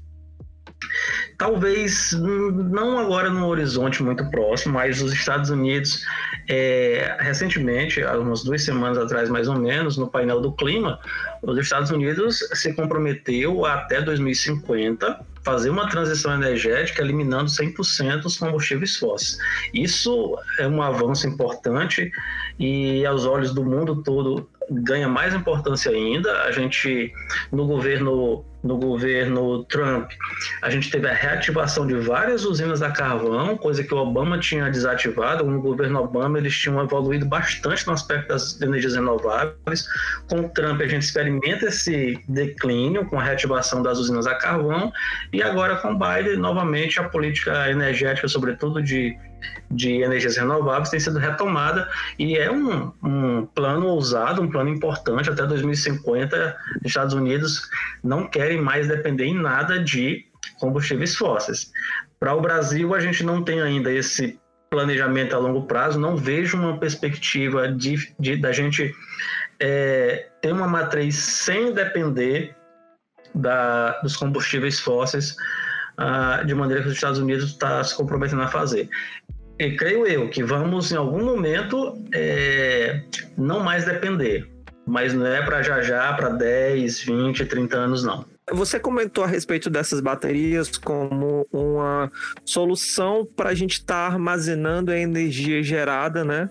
talvez 1.38 2.12
não 2.12 2.99
agora 2.99 3.30
no 3.30 3.46
horizonte 3.46 4.02
muito 4.02 4.28
próximo, 4.30 4.75
mas 4.75 5.00
os 5.02 5.12
Estados 5.12 5.50
Unidos, 5.50 6.04
é, 6.49 7.16
recentemente, 7.20 8.02
há 8.02 8.18
umas 8.18 8.44
duas 8.44 8.62
semanas 8.62 8.99
atrás 8.99 9.28
mais 9.28 9.49
ou 9.49 9.58
menos, 9.58 9.96
no 9.96 10.08
painel 10.08 10.40
do 10.40 10.52
clima, 10.52 10.99
os 11.42 11.58
Estados 11.58 11.90
Unidos 11.90 12.38
se 12.54 12.73
comprometeu 12.75 13.64
até 13.66 14.00
2050 14.00 15.34
fazer 15.44 15.68
uma 15.68 15.88
transição 15.88 16.34
energética 16.34 17.02
eliminando 17.02 17.50
100% 17.50 18.25
os 18.25 18.38
combustíveis 18.38 18.96
fósseis. 18.96 19.38
Isso 19.75 20.37
é 20.58 20.66
um 20.66 20.82
avanço 20.82 21.28
importante 21.28 22.11
e 22.58 23.04
aos 23.04 23.26
olhos 23.26 23.52
do 23.52 23.62
mundo 23.62 24.02
todo 24.02 24.49
ganha 24.71 25.09
mais 25.09 25.35
importância 25.35 25.90
ainda. 25.90 26.42
A 26.42 26.52
gente 26.52 27.12
no 27.52 27.66
governo 27.66 28.44
no 28.64 28.78
governo 28.78 29.62
Trump, 29.64 30.11
a 30.62 30.71
gente 30.71 30.90
teve 30.90 31.06
a 31.06 31.12
reativação 31.12 31.87
de 31.87 31.94
várias 31.97 32.47
usinas 32.47 32.80
a 32.80 32.90
carvão, 32.90 33.59
coisa 33.59 33.85
que 33.85 33.92
o 33.92 33.99
Obama 33.99 34.38
tinha 34.38 34.71
desativado. 34.71 35.44
No 35.44 35.61
governo 35.61 36.00
Obama, 36.00 36.38
eles 36.38 36.56
tinham 36.56 36.83
evoluído 36.83 37.26
bastante 37.26 37.87
no 37.87 37.92
aspecto 37.92 38.28
das 38.28 38.59
energias 38.62 38.94
renováveis. 38.94 39.87
Com 40.30 40.40
o 40.40 40.49
Trump, 40.49 40.80
a 40.80 40.88
gente 40.88 41.02
experimenta 41.02 41.66
esse 41.66 42.18
declínio 42.26 43.04
com 43.04 43.21
a 43.21 43.23
reativação 43.23 43.83
das 43.83 43.99
usinas 43.99 44.26
a 44.26 44.35
carvão. 44.35 44.90
E 45.30 45.42
agora, 45.42 45.76
com 45.76 45.94
Biden, 45.99 46.38
novamente, 46.38 46.99
a 46.99 47.04
política 47.04 47.71
energética, 47.71 48.26
sobretudo 48.28 48.83
de 48.83 49.14
de 49.70 50.02
energias 50.02 50.36
renováveis 50.36 50.90
tem 50.90 51.00
sido 51.00 51.18
retomada 51.18 51.88
e 52.18 52.36
é 52.36 52.50
um, 52.50 52.92
um 53.02 53.46
plano 53.46 53.86
ousado, 53.86 54.42
um 54.42 54.50
plano 54.50 54.70
importante. 54.70 55.30
Até 55.30 55.46
2050, 55.46 56.56
os 56.80 56.86
Estados 56.86 57.14
Unidos 57.14 57.68
não 58.02 58.26
querem 58.26 58.60
mais 58.60 58.88
depender 58.88 59.24
em 59.24 59.34
nada 59.34 59.78
de 59.78 60.24
combustíveis 60.58 61.16
fósseis. 61.16 61.72
Para 62.20 62.34
o 62.34 62.40
Brasil, 62.40 62.94
a 62.94 63.00
gente 63.00 63.24
não 63.24 63.42
tem 63.42 63.60
ainda 63.60 63.90
esse 63.90 64.38
planejamento 64.70 65.34
a 65.34 65.38
longo 65.38 65.62
prazo, 65.66 66.00
não 66.00 66.16
vejo 66.16 66.56
uma 66.56 66.78
perspectiva 66.78 67.68
de, 67.68 68.12
de 68.18 68.36
da 68.36 68.50
gente 68.50 68.92
é, 69.60 70.28
ter 70.40 70.52
uma 70.52 70.66
matriz 70.66 71.16
sem 71.16 71.72
depender 71.72 72.54
da, 73.34 74.00
dos 74.00 74.16
combustíveis 74.16 74.80
fósseis 74.80 75.36
uh, 75.98 76.44
de 76.44 76.54
maneira 76.54 76.82
que 76.82 76.88
os 76.88 76.94
Estados 76.94 77.18
Unidos 77.18 77.50
está 77.50 77.82
se 77.82 77.96
comprometendo 77.96 78.42
a 78.42 78.48
fazer. 78.48 78.88
E 79.58 79.76
creio 79.76 80.06
eu 80.06 80.28
que 80.28 80.42
vamos, 80.42 80.90
em 80.90 80.96
algum 80.96 81.25
momento, 81.25 81.96
é, 82.12 83.02
não 83.37 83.61
mais 83.61 83.84
depender. 83.84 84.49
Mas 84.87 85.14
não 85.14 85.26
é 85.26 85.42
para 85.42 85.62
já 85.62 85.80
já, 85.80 86.12
para 86.12 86.28
10, 86.28 87.00
20, 87.00 87.46
30 87.46 87.76
anos, 87.76 88.04
não. 88.04 88.25
Você 88.52 88.78
comentou 88.78 89.25
a 89.25 89.26
respeito 89.26 89.70
dessas 89.70 90.00
baterias 90.00 90.76
como 90.76 91.46
uma 91.50 92.11
solução 92.44 93.25
para 93.25 93.50
a 93.50 93.54
gente 93.54 93.75
estar 93.75 94.08
tá 94.08 94.12
armazenando 94.12 94.92
a 94.92 94.99
energia 94.99 95.62
gerada, 95.62 96.25
né? 96.25 96.50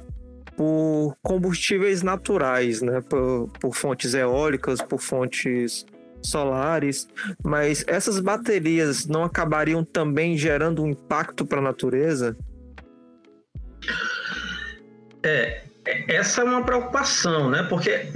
Por 0.57 1.15
combustíveis 1.22 2.01
naturais, 2.01 2.81
né? 2.81 3.01
Por, 3.01 3.48
por 3.60 3.75
fontes 3.75 4.15
eólicas, 4.15 4.81
por 4.81 5.00
fontes 5.00 5.86
solares, 6.25 7.07
mas 7.43 7.83
essas 7.86 8.19
baterias 8.19 9.05
não 9.05 9.24
acabariam 9.24 9.83
também 9.83 10.38
gerando 10.38 10.81
um 10.81 10.88
impacto 10.88 11.45
para 11.45 11.60
a 11.60 11.62
natureza? 11.63 12.36
É, 15.24 15.62
essa 16.08 16.42
é 16.42 16.44
uma 16.44 16.63
preocupação, 16.63 17.50
né? 17.50 17.63
Porque 17.63 18.08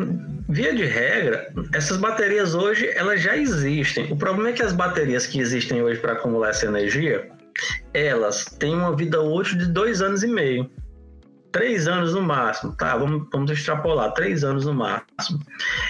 via 0.50 0.74
de 0.74 0.86
regra, 0.86 1.52
essas 1.74 1.98
baterias 1.98 2.54
hoje 2.54 2.90
elas 2.96 3.22
já 3.22 3.36
existem. 3.36 4.12
O 4.12 4.18
problema 4.18 4.50
é 4.50 4.54
que 4.54 4.64
as 4.64 4.74
baterias 4.74 5.26
que 5.26 5.40
existem 5.40 5.82
hoje 5.82 6.00
para 6.00 6.14
acumular 6.14 6.50
essa 6.50 6.66
energia, 6.66 7.30
elas 7.94 8.46
têm 8.46 8.74
uma 8.74 8.96
vida 8.96 9.22
útil 9.22 9.58
de 9.58 9.68
dois 9.68 10.02
anos 10.02 10.24
e 10.24 10.28
meio 10.28 10.70
três 11.58 11.88
anos 11.88 12.14
no 12.14 12.22
máximo, 12.22 12.76
tá? 12.76 12.96
Vamos, 12.96 13.28
vamos 13.32 13.50
extrapolar, 13.50 14.14
três 14.14 14.44
anos 14.44 14.66
no 14.66 14.74
máximo. 14.74 15.40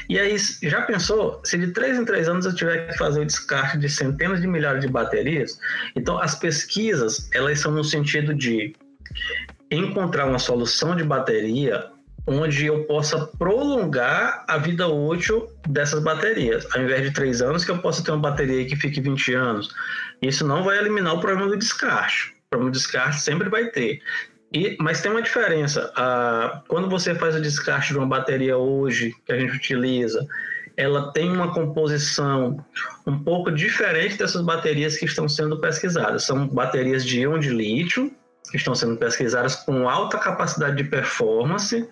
E 0.08 0.18
aí, 0.18 0.38
já 0.64 0.82
pensou, 0.84 1.42
se 1.44 1.58
de 1.58 1.68
três 1.74 1.98
em 1.98 2.06
três 2.06 2.30
anos 2.30 2.46
eu 2.46 2.56
tiver 2.56 2.88
que 2.88 2.98
fazer 2.98 3.22
o 3.22 3.26
descarte 3.26 3.78
de 3.78 3.90
centenas 3.90 4.40
de 4.40 4.48
milhares 4.48 4.82
de 4.82 4.88
baterias? 4.88 5.60
Então, 5.96 6.18
as 6.20 6.36
pesquisas, 6.36 7.30
elas 7.34 7.60
são 7.60 7.74
no 7.74 7.84
sentido 7.84 8.34
de 8.34 8.76
encontrar 9.72 10.26
uma 10.26 10.40
solução 10.40 10.96
de 10.96 11.04
bateria 11.04 11.92
onde 12.28 12.66
eu 12.66 12.84
possa 12.84 13.26
prolongar 13.40 14.44
a 14.48 14.58
vida 14.58 14.86
útil 14.88 15.48
dessas 15.68 16.04
baterias. 16.04 16.68
Ao 16.76 16.82
invés 16.82 17.02
de 17.02 17.12
três 17.12 17.42
anos, 17.42 17.64
que 17.64 17.72
eu 17.72 17.78
possa 17.78 18.04
ter 18.04 18.12
uma 18.12 18.20
bateria 18.20 18.66
que 18.66 18.76
fique 18.76 19.00
20 19.00 19.34
anos. 19.34 19.74
Isso 20.22 20.46
não 20.46 20.64
vai 20.64 20.78
eliminar 20.78 21.16
o 21.16 21.22
problema 21.22 21.50
do 21.50 21.58
descarte. 21.58 22.36
O 22.48 22.50
problema 22.50 22.72
do 22.72 22.78
descarte 22.78 23.22
sempre 23.22 23.50
vai 23.50 23.68
ter. 23.68 24.02
E, 24.54 24.76
mas 24.80 25.02
tem 25.02 25.10
uma 25.10 25.22
diferença. 25.22 25.92
Ah, 25.96 26.62
quando 26.68 26.90
você 26.90 27.16
faz 27.16 27.36
o 27.36 27.42
descarte 27.42 27.94
de 27.94 27.98
uma 27.98 28.08
bateria 28.08 28.58
hoje, 28.58 29.16
que 29.26 29.32
a 29.32 29.40
gente 29.40 29.56
utiliza, 29.56 30.26
ela 30.76 31.12
tem 31.12 31.32
uma 31.32 31.54
composição 31.54 32.64
um 33.06 33.18
pouco 33.20 33.52
diferente 33.52 34.18
dessas 34.18 34.42
baterias 34.42 34.98
que 34.98 35.06
estão 35.06 35.30
sendo 35.30 35.60
pesquisadas. 35.60 36.24
São 36.24 36.48
baterias 36.48 37.06
de 37.06 37.22
íon 37.22 37.40
de 37.40 37.50
lítio, 37.50 38.12
que 38.50 38.58
estão 38.58 38.76
sendo 38.76 38.98
pesquisadas 38.98 39.56
com 39.56 39.90
alta 39.90 40.18
capacidade 40.18 40.78
de 40.78 40.84
performance 40.84 41.88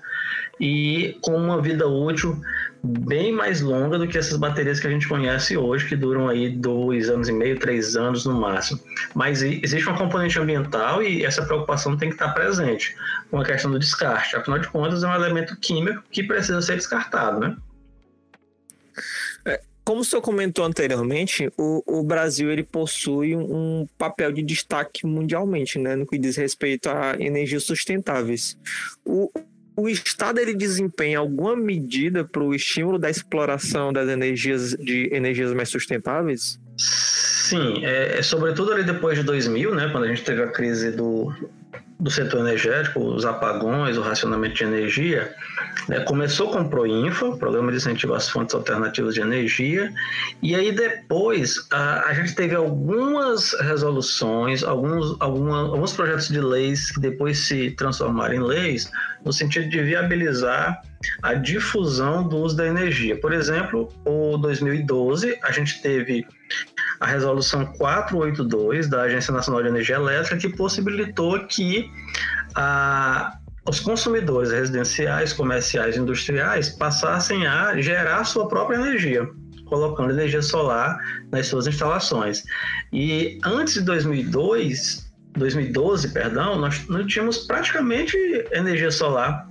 e 0.60 1.18
com 1.22 1.36
uma 1.36 1.62
vida 1.62 1.88
útil 1.88 2.40
bem 2.84 3.32
mais 3.32 3.62
longa 3.62 3.98
do 3.98 4.08
que 4.08 4.18
essas 4.18 4.38
baterias 4.38 4.80
que 4.80 4.88
a 4.88 4.90
gente 4.90 5.08
conhece 5.08 5.58
hoje, 5.58 5.88
que 5.88 5.96
duram 5.96 6.30
aí 6.30 6.50
dois 6.50 7.10
anos 7.10 7.28
e 7.28 7.32
meio, 7.32 7.58
três 7.60 7.96
anos 7.96 8.26
no 8.26 8.40
máximo. 8.40 8.80
Mas 9.14 9.42
existe 9.42 9.88
uma 9.88 9.98
componente 9.98 10.40
ambiental 10.40 11.02
e 11.02 11.26
essa 11.26 11.44
preocupação 11.44 11.98
tem 11.98 12.10
que 12.10 12.16
estar 12.16 12.30
presente 12.30 12.96
com 13.32 13.40
a 13.40 13.46
questão 13.46 13.72
do 13.72 13.80
descarte. 13.80 14.36
Afinal 14.36 14.60
de 14.60 14.68
contas, 14.68 15.04
é 15.04 15.08
um 15.08 15.16
elemento 15.16 15.56
químico 15.58 16.04
que 16.12 16.24
precisa 16.24 16.62
ser 16.62 16.76
descartado, 16.76 17.40
né? 17.40 17.58
Como 19.96 20.02
o 20.02 20.06
senhor 20.06 20.22
comentou 20.22 20.66
anteriormente, 20.66 21.50
o, 21.58 21.82
o, 21.88 22.04
Brasil 22.04 22.52
ele 22.52 22.64
possui 22.64 23.34
um 23.34 23.88
papel 23.98 24.30
de 24.34 24.42
destaque 24.42 25.08
mundialmente, 25.08 25.80
né, 25.80 25.96
no 25.96 26.06
que 26.06 26.18
diz 26.18 26.36
respeito 26.36 26.90
a 26.90 27.16
energias 27.18 27.64
sustentáveis. 27.64 28.58
O, 29.06 29.32
o 29.74 29.88
Estado 29.88 30.40
ele 30.40 30.54
desempenha 30.54 31.20
alguma 31.20 31.56
medida 31.56 32.26
para 32.26 32.44
o 32.44 32.54
estímulo 32.54 33.00
da 33.00 33.10
exploração 33.10 33.94
das 33.94 34.10
energias 34.10 34.72
de 34.72 35.08
energias 35.14 35.54
mais 35.54 35.70
sustentáveis? 35.70 36.60
Sim, 36.78 37.86
é, 37.86 38.20
é, 38.20 38.22
sobretudo 38.22 38.74
ali 38.74 38.84
depois 38.84 39.18
de 39.18 39.24
2000, 39.24 39.74
né, 39.74 39.88
quando 39.94 40.04
a 40.04 40.08
gente 40.10 40.26
teve 40.26 40.44
a 40.44 40.48
crise 40.48 40.92
do, 40.92 41.34
do 42.00 42.12
setor 42.12 42.42
energético, 42.42 43.00
os 43.00 43.26
apagões, 43.26 43.98
o 43.98 44.02
racionamento 44.02 44.56
de 44.56 44.64
energia, 44.64 45.34
né, 45.88 46.02
começou 46.02 46.52
com 46.52 46.62
o 46.62 46.70
Proinfa, 46.70 47.38
Programa 47.38 47.72
de 47.72 47.78
Incentivo 47.78 48.14
às 48.14 48.30
Fontes 48.30 48.54
Alternativas 48.54 49.16
de 49.16 49.22
Energia, 49.22 49.92
e 50.42 50.56
aí 50.56 50.72
depois 50.74 51.66
a, 51.72 52.10
a 52.10 52.14
gente 52.14 52.36
teve 52.36 52.54
algumas 52.54 53.54
resoluções, 53.62 54.64
alguns, 54.64 55.16
alguma, 55.22 55.60
alguns 55.60 55.94
projetos 55.94 56.28
de 56.28 56.42
leis 56.42 56.92
que 56.92 57.00
depois 57.00 57.40
se 57.40 57.72
transformaram 57.72 58.34
em 58.36 58.44
leis, 58.44 58.92
no 59.24 59.32
sentido 59.32 59.70
de 59.70 59.82
viabilizar 59.82 60.82
a 61.24 61.34
difusão 61.34 62.28
do 62.28 62.38
uso 62.38 62.58
da 62.58 62.68
energia. 62.68 63.20
Por 63.20 63.32
exemplo, 63.32 63.90
o 64.06 64.38
2012, 64.38 65.38
a 65.42 65.52
gente 65.52 65.82
teve 65.82 66.26
a 67.00 67.08
resolução 67.08 67.66
482 67.66 68.88
da 68.88 69.04
Agência 69.04 69.34
Nacional 69.34 69.62
de 69.62 69.70
Energia 69.70 69.96
Elétrica, 69.96 70.38
que 70.38 70.50
possibilitou 70.50 71.40
que 71.48 71.90
a, 72.56 73.38
os 73.68 73.80
consumidores 73.80 74.52
residenciais, 74.52 75.34
comerciais 75.34 75.96
e 75.96 76.00
industriais 76.00 76.70
passassem 76.70 77.46
a 77.48 77.80
gerar 77.82 78.24
sua 78.24 78.48
própria 78.48 78.78
energia, 78.78 79.28
colocando 79.66 80.12
energia 80.12 80.42
solar 80.42 80.98
nas 81.32 81.48
suas 81.48 81.68
instalações. 81.68 82.44
E 82.94 83.40
antes 83.44 83.76
de 83.76 83.82
2002, 83.82 85.06
2012, 85.34 86.14
perdão, 86.14 86.58
nós 86.58 86.88
não 86.88 87.06
tínhamos 87.06 87.40
praticamente 87.40 88.16
energia 88.52 88.92
solar 88.92 89.48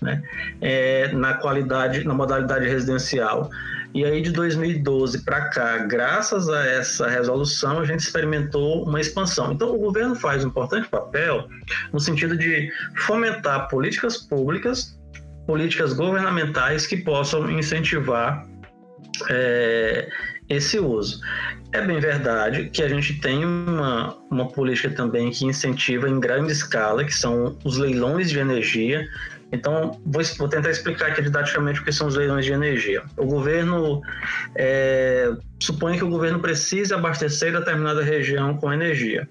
né, 0.00 0.22
é, 0.60 1.12
na 1.12 1.34
qualidade, 1.34 2.04
na 2.04 2.14
modalidade 2.14 2.68
residencial. 2.68 3.50
E 3.96 4.04
aí, 4.04 4.20
de 4.20 4.30
2012 4.30 5.24
para 5.24 5.48
cá, 5.48 5.78
graças 5.78 6.50
a 6.50 6.66
essa 6.66 7.08
resolução, 7.08 7.78
a 7.78 7.84
gente 7.86 8.00
experimentou 8.00 8.84
uma 8.84 9.00
expansão. 9.00 9.52
Então, 9.52 9.74
o 9.74 9.78
governo 9.78 10.14
faz 10.14 10.44
um 10.44 10.48
importante 10.48 10.86
papel 10.86 11.48
no 11.94 11.98
sentido 11.98 12.36
de 12.36 12.70
fomentar 12.94 13.70
políticas 13.70 14.18
públicas, 14.18 15.00
políticas 15.46 15.94
governamentais 15.94 16.86
que 16.86 16.98
possam 16.98 17.50
incentivar 17.50 18.46
é, 19.30 20.06
esse 20.50 20.78
uso. 20.78 21.18
É 21.76 21.82
bem 21.82 22.00
verdade 22.00 22.70
que 22.70 22.82
a 22.82 22.88
gente 22.88 23.20
tem 23.20 23.44
uma, 23.44 24.16
uma 24.30 24.48
política 24.48 24.88
também 24.88 25.30
que 25.30 25.44
incentiva 25.44 26.08
em 26.08 26.18
grande 26.18 26.50
escala, 26.50 27.04
que 27.04 27.14
são 27.14 27.58
os 27.64 27.76
leilões 27.76 28.30
de 28.30 28.38
energia, 28.38 29.06
então, 29.52 30.00
vou, 30.04 30.22
vou, 30.38 30.48
tentar 30.48 30.70
explicar 30.70 31.08
aqui 31.08 31.22
didaticamente 31.22 31.80
o 31.80 31.84
que 31.84 31.92
são 31.92 32.06
os 32.06 32.16
leilões 32.16 32.44
de 32.44 32.52
energia. 32.52 33.02
O 33.16 33.26
governo 33.26 34.02
é, 34.56 35.30
supõe 35.60 35.98
que 35.98 36.04
o 36.04 36.08
governo 36.08 36.40
precise 36.40 36.92
abastecer 36.92 37.52
determinada 37.52 38.02
região 38.02 38.56
com 38.56 38.72
energia. 38.72 39.28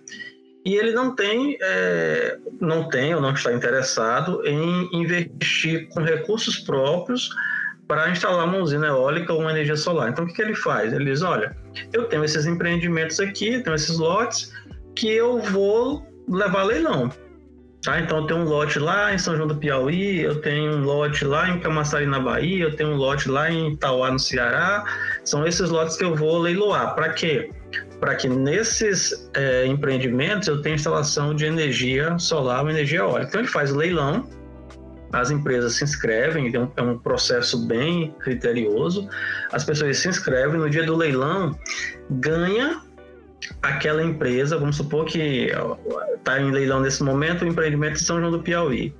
E 0.63 0.75
ele 0.75 0.93
não 0.93 1.15
tem, 1.15 1.57
é, 1.59 2.37
não 2.61 2.87
tem 2.89 3.13
ou 3.13 3.21
não 3.21 3.33
está 3.33 3.53
interessado 3.53 4.41
em 4.45 4.89
investir 4.93 5.89
com 5.89 6.01
recursos 6.01 6.59
próprios 6.59 7.29
para 7.87 8.09
instalar 8.09 8.45
uma 8.45 8.57
usina 8.57 8.87
eólica 8.87 9.33
ou 9.33 9.41
uma 9.41 9.51
energia 9.51 9.75
solar. 9.75 10.09
Então, 10.09 10.25
o 10.25 10.27
que, 10.27 10.33
que 10.33 10.41
ele 10.41 10.55
faz? 10.55 10.93
Ele 10.93 11.05
diz: 11.05 11.21
olha, 11.21 11.55
eu 11.93 12.05
tenho 12.05 12.23
esses 12.23 12.45
empreendimentos 12.45 13.19
aqui, 13.19 13.59
tenho 13.61 13.75
esses 13.75 13.97
lotes, 13.97 14.53
que 14.95 15.09
eu 15.09 15.39
vou 15.39 16.05
levar 16.27 16.63
leilão. 16.63 17.11
Tá? 17.85 17.99
Então 17.99 18.17
eu 18.17 18.25
tenho 18.25 18.39
um 18.39 18.45
lote 18.45 18.79
lá 18.79 19.13
em 19.13 19.17
São 19.19 19.35
João 19.35 19.47
do 19.47 19.55
Piauí, 19.55 20.21
eu 20.21 20.41
tenho 20.41 20.77
um 20.77 20.83
lote 20.83 21.23
lá 21.23 21.47
em 21.47 21.59
Camaçari, 21.59 22.07
na 22.07 22.19
Bahia, 22.19 22.63
eu 22.63 22.75
tenho 22.75 22.89
um 22.89 22.95
lote 22.95 23.29
lá 23.29 23.51
em 23.51 23.73
Itauá, 23.73 24.09
no 24.09 24.17
Ceará. 24.17 24.83
São 25.23 25.45
esses 25.45 25.69
lotes 25.69 25.95
que 25.95 26.03
eu 26.03 26.15
vou 26.15 26.39
leiloar. 26.39 26.95
Para 26.95 27.09
quê? 27.09 27.51
Para 27.99 28.15
que 28.15 28.27
nesses 28.27 29.29
é, 29.35 29.67
empreendimentos 29.67 30.47
eu 30.47 30.63
tenha 30.63 30.73
instalação 30.73 31.35
de 31.35 31.45
energia 31.45 32.17
solar 32.17 32.63
ou 32.63 32.71
energia 32.71 32.99
eólica. 32.99 33.27
Então 33.27 33.41
ele 33.41 33.49
faz 33.49 33.71
leilão, 33.71 34.27
as 35.15 35.31
empresas 35.31 35.75
se 35.75 35.83
inscrevem, 35.83 36.53
é 36.53 36.59
um, 36.59 36.71
é 36.75 36.81
um 36.81 36.97
processo 36.97 37.65
bem 37.65 38.13
criterioso. 38.19 39.07
As 39.51 39.63
pessoas 39.63 39.97
se 39.97 40.09
inscrevem, 40.09 40.59
no 40.59 40.69
dia 40.69 40.83
do 40.83 40.95
leilão 40.95 41.57
ganha 42.09 42.81
aquela 43.61 44.03
empresa, 44.03 44.57
vamos 44.57 44.75
supor 44.75 45.05
que 45.05 45.49
está 46.17 46.41
em 46.41 46.51
leilão 46.51 46.81
nesse 46.81 47.01
momento 47.01 47.45
o 47.45 47.47
empreendimento 47.47 47.93
de 47.93 48.03
São 48.03 48.19
João 48.19 48.31
do 48.31 48.41
Piauí, 48.41 48.93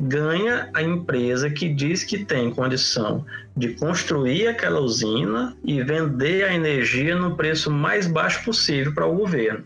ganha 0.00 0.68
a 0.74 0.82
empresa 0.82 1.48
que 1.50 1.68
diz 1.68 2.02
que 2.02 2.24
tem 2.24 2.50
condição 2.50 3.24
de 3.56 3.74
construir 3.74 4.48
aquela 4.48 4.80
usina 4.80 5.56
e 5.62 5.82
vender 5.82 6.44
a 6.44 6.54
energia 6.54 7.14
no 7.14 7.36
preço 7.36 7.70
mais 7.70 8.06
baixo 8.06 8.44
possível 8.44 8.92
para 8.92 9.06
o 9.06 9.14
governo. 9.14 9.64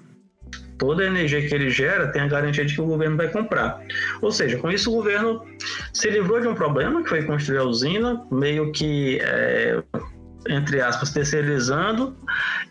Toda 0.79 1.03
a 1.03 1.07
energia 1.07 1.47
que 1.47 1.55
ele 1.55 1.71
gera 1.71 2.09
tem 2.09 2.23
a 2.23 2.27
garantia 2.27 2.65
de 2.65 2.75
que 2.75 2.81
o 2.81 2.87
governo 2.87 3.17
vai 3.17 3.29
comprar. 3.29 3.81
Ou 4.21 4.33
seja, 4.33 4.59
com 4.59 4.71
isso 4.71 4.91
o 4.91 4.95
governo 4.95 5.43
se 5.93 6.11
livrou 6.11 6.41
de 6.41 6.49
um 6.49 6.55
problema 6.55 7.03
que 7.03 7.09
foi 7.09 7.23
construir 7.23 7.59
a 7.59 7.65
usina, 7.65 8.25
meio 8.31 8.73
que 8.73 9.21
é, 9.23 9.81
entre 10.49 10.81
aspas, 10.81 11.11
terceirizando, 11.11 12.17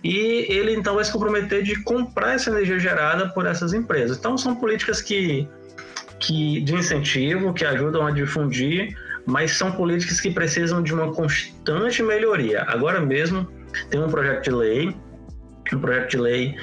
e 0.04 0.46
ele 0.50 0.74
então 0.74 0.96
vai 0.96 1.04
se 1.04 1.12
comprometer 1.12 1.64
de 1.64 1.82
comprar 1.84 2.34
essa 2.34 2.50
energia 2.50 2.78
gerada 2.78 3.30
por 3.30 3.46
essas 3.46 3.74
empresas. 3.74 4.18
Então 4.18 4.38
são 4.38 4.56
políticas 4.56 5.02
que, 5.02 5.48
que 6.20 6.62
de 6.62 6.76
incentivo, 6.76 7.54
que 7.54 7.66
ajudam 7.66 8.06
a 8.06 8.12
difundir, 8.12 8.96
mas 9.26 9.52
são 9.52 9.72
políticas 9.72 10.20
que 10.20 10.30
precisam 10.32 10.84
de 10.84 10.94
uma 10.94 11.14
constante 11.14 12.04
melhoria. 12.04 12.64
Agora 12.68 13.00
mesmo 13.00 13.48
tem 13.90 14.02
um 14.02 14.10
projeto 14.10 14.44
de 14.44 14.52
lei, 14.52 14.96
um 15.72 15.80
projeto 15.80 16.12
de 16.12 16.18
lei 16.18 16.56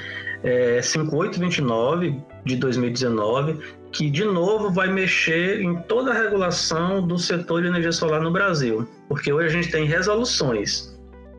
é, 0.43 0.81
5829 0.81 2.21
de 2.45 2.55
2019, 2.55 3.59
que 3.91 4.09
de 4.09 4.23
novo 4.23 4.71
vai 4.71 4.87
mexer 4.87 5.61
em 5.61 5.75
toda 5.83 6.11
a 6.11 6.13
regulação 6.13 7.05
do 7.05 7.17
setor 7.17 7.61
de 7.61 7.67
energia 7.67 7.91
solar 7.91 8.21
no 8.21 8.31
Brasil, 8.31 8.87
porque 9.07 9.31
hoje 9.31 9.47
a 9.47 9.61
gente 9.61 9.71
tem 9.71 9.85
resoluções 9.85 10.91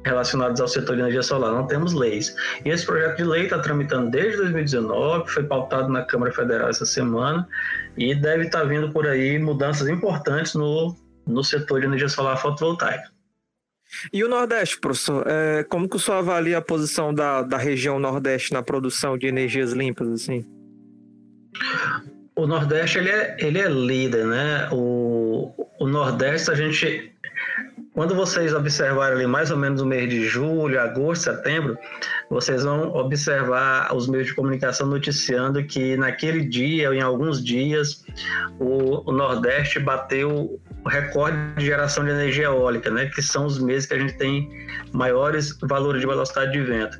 relacionados 0.04 0.61
ao 0.61 0.68
setor 0.68 0.97
de 0.97 1.02
energia 1.02 1.23
solar, 1.23 1.52
não 1.52 1.66
temos 1.66 1.92
leis. 1.92 2.35
E 2.64 2.71
esse 2.71 2.85
projeto 2.85 3.16
de 3.18 3.25
lei 3.25 3.44
está 3.44 3.59
tramitando 3.59 4.11
desde 4.11 4.38
2019, 4.38 5.30
foi 5.30 5.44
pautado 5.44 5.88
na 5.88 6.02
Câmara 6.02 6.32
Federal 6.32 6.68
essa 6.68 6.85
semana 6.85 7.47
e 7.97 8.14
deve 8.14 8.47
estar 8.47 8.61
tá 8.61 8.64
vindo 8.64 8.90
por 8.90 9.06
aí 9.06 9.38
mudanças 9.38 9.88
importantes 9.88 10.54
no, 10.54 10.97
no 11.26 11.44
setor 11.44 11.80
de 11.80 11.87
energia 11.87 12.09
solar 12.09 12.37
fotovoltaica. 12.37 13.12
E 14.12 14.25
o 14.25 14.28
Nordeste, 14.28 14.78
professor, 14.78 15.25
é, 15.26 15.64
como 15.64 15.88
que 15.88 15.96
o 15.96 15.99
senhor 15.99 16.18
avalia 16.18 16.58
a 16.58 16.62
posição 16.62 17.12
da, 17.12 17.42
da 17.42 17.56
região 17.56 17.99
Nordeste 17.99 18.52
na 18.52 18.62
produção 18.62 19.18
de 19.18 19.26
energias 19.26 19.72
limpas, 19.72 20.08
assim? 20.08 20.46
O 22.34 22.46
Nordeste, 22.46 22.99
ele 22.99 23.11
é, 23.11 23.37
ele 23.38 23.58
é 23.58 23.68
líder, 23.68 24.26
né? 24.26 24.68
O, 24.72 25.52
o 25.78 25.87
Nordeste, 25.87 26.50
a 26.50 26.54
gente 26.54 27.12
quando 27.94 28.14
vocês 28.14 28.54
observarem 28.54 29.18
ali 29.18 29.26
mais 29.26 29.50
ou 29.50 29.56
menos 29.56 29.82
o 29.82 29.87
mês 29.87 30.08
de 30.08 30.25
julho, 30.26 30.80
agosto, 30.80 31.25
setembro, 31.25 31.76
vocês 32.30 32.64
vão 32.64 32.94
observar 32.94 33.94
os 33.94 34.08
meios 34.08 34.28
de 34.28 34.34
comunicação 34.34 34.87
noticiando 34.87 35.62
que 35.64 35.94
naquele 35.96 36.42
dia 36.42 36.88
ou 36.88 36.94
em 36.94 37.02
alguns 37.02 37.44
dias 37.44 38.02
o, 38.58 39.11
o 39.11 39.12
Nordeste 39.12 39.78
bateu 39.78 40.58
recorde 40.86 41.54
de 41.56 41.66
geração 41.66 42.04
de 42.04 42.10
energia 42.10 42.44
eólica, 42.44 42.90
né? 42.90 43.06
Que 43.06 43.22
são 43.22 43.46
os 43.46 43.58
meses 43.58 43.86
que 43.86 43.94
a 43.94 43.98
gente 43.98 44.14
tem 44.14 44.50
maiores 44.92 45.56
valores 45.62 46.00
de 46.00 46.06
velocidade 46.06 46.52
de 46.52 46.60
vento. 46.62 46.98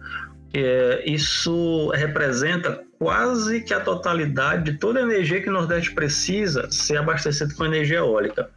É, 0.54 1.02
isso 1.06 1.90
representa 1.94 2.82
quase 2.98 3.62
que 3.62 3.72
a 3.72 3.80
totalidade 3.80 4.70
de 4.70 4.78
toda 4.78 5.00
a 5.00 5.02
energia 5.02 5.40
que 5.40 5.48
o 5.48 5.52
Nordeste 5.52 5.92
precisa 5.92 6.70
ser 6.70 6.98
abastecido 6.98 7.54
com 7.54 7.64
energia 7.64 7.98
eólica. 7.98 8.48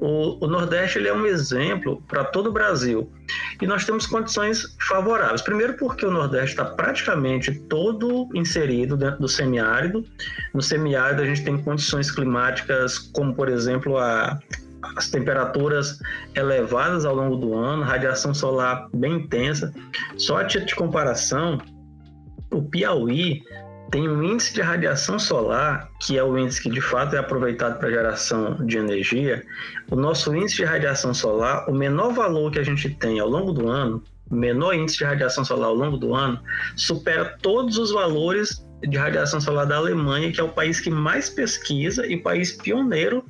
O, 0.00 0.44
o 0.44 0.48
Nordeste 0.48 0.98
ele 0.98 1.08
é 1.08 1.14
um 1.14 1.26
exemplo 1.26 2.02
para 2.08 2.24
todo 2.24 2.48
o 2.48 2.52
Brasil 2.52 3.12
e 3.60 3.66
nós 3.66 3.84
temos 3.84 4.06
condições 4.06 4.76
favoráveis. 4.88 5.42
Primeiro, 5.42 5.74
porque 5.74 6.04
o 6.04 6.10
Nordeste 6.10 6.50
está 6.50 6.64
praticamente 6.64 7.52
todo 7.68 8.28
inserido 8.34 8.96
dentro 8.96 9.20
do 9.20 9.28
semiárido. 9.28 10.04
No 10.54 10.62
semiárido, 10.62 11.22
a 11.22 11.26
gente 11.26 11.44
tem 11.44 11.56
condições 11.62 12.10
climáticas, 12.10 12.98
como 12.98 13.34
por 13.34 13.48
exemplo 13.48 13.98
a, 13.98 14.38
as 14.96 15.10
temperaturas 15.10 15.98
elevadas 16.34 17.04
ao 17.04 17.14
longo 17.14 17.36
do 17.36 17.54
ano, 17.54 17.82
radiação 17.82 18.34
solar 18.34 18.88
bem 18.94 19.14
intensa. 19.14 19.72
Só 20.16 20.38
a 20.38 20.44
título 20.44 20.66
de 20.66 20.74
comparação, 20.74 21.58
o 22.50 22.62
Piauí 22.62 23.42
tem 23.92 24.08
um 24.08 24.22
índice 24.22 24.54
de 24.54 24.62
radiação 24.62 25.18
solar, 25.18 25.90
que 26.00 26.16
é 26.16 26.24
o 26.24 26.36
índice 26.36 26.62
que 26.62 26.70
de 26.70 26.80
fato 26.80 27.14
é 27.14 27.18
aproveitado 27.18 27.78
para 27.78 27.90
geração 27.90 28.56
de 28.66 28.78
energia. 28.78 29.44
O 29.90 29.96
nosso 29.96 30.34
índice 30.34 30.56
de 30.56 30.64
radiação 30.64 31.12
solar, 31.12 31.68
o 31.68 31.74
menor 31.74 32.14
valor 32.14 32.50
que 32.50 32.58
a 32.58 32.62
gente 32.62 32.88
tem 32.88 33.20
ao 33.20 33.28
longo 33.28 33.52
do 33.52 33.68
ano, 33.68 34.02
o 34.30 34.34
menor 34.34 34.74
índice 34.74 34.96
de 34.96 35.04
radiação 35.04 35.44
solar 35.44 35.68
ao 35.68 35.74
longo 35.74 35.98
do 35.98 36.14
ano, 36.14 36.40
supera 36.74 37.36
todos 37.42 37.76
os 37.76 37.92
valores 37.92 38.66
de 38.80 38.96
radiação 38.96 39.42
solar 39.42 39.66
da 39.66 39.76
Alemanha, 39.76 40.32
que 40.32 40.40
é 40.40 40.42
o 40.42 40.48
país 40.48 40.80
que 40.80 40.90
mais 40.90 41.28
pesquisa 41.28 42.06
e 42.06 42.16
país 42.16 42.50
pioneiro 42.50 43.22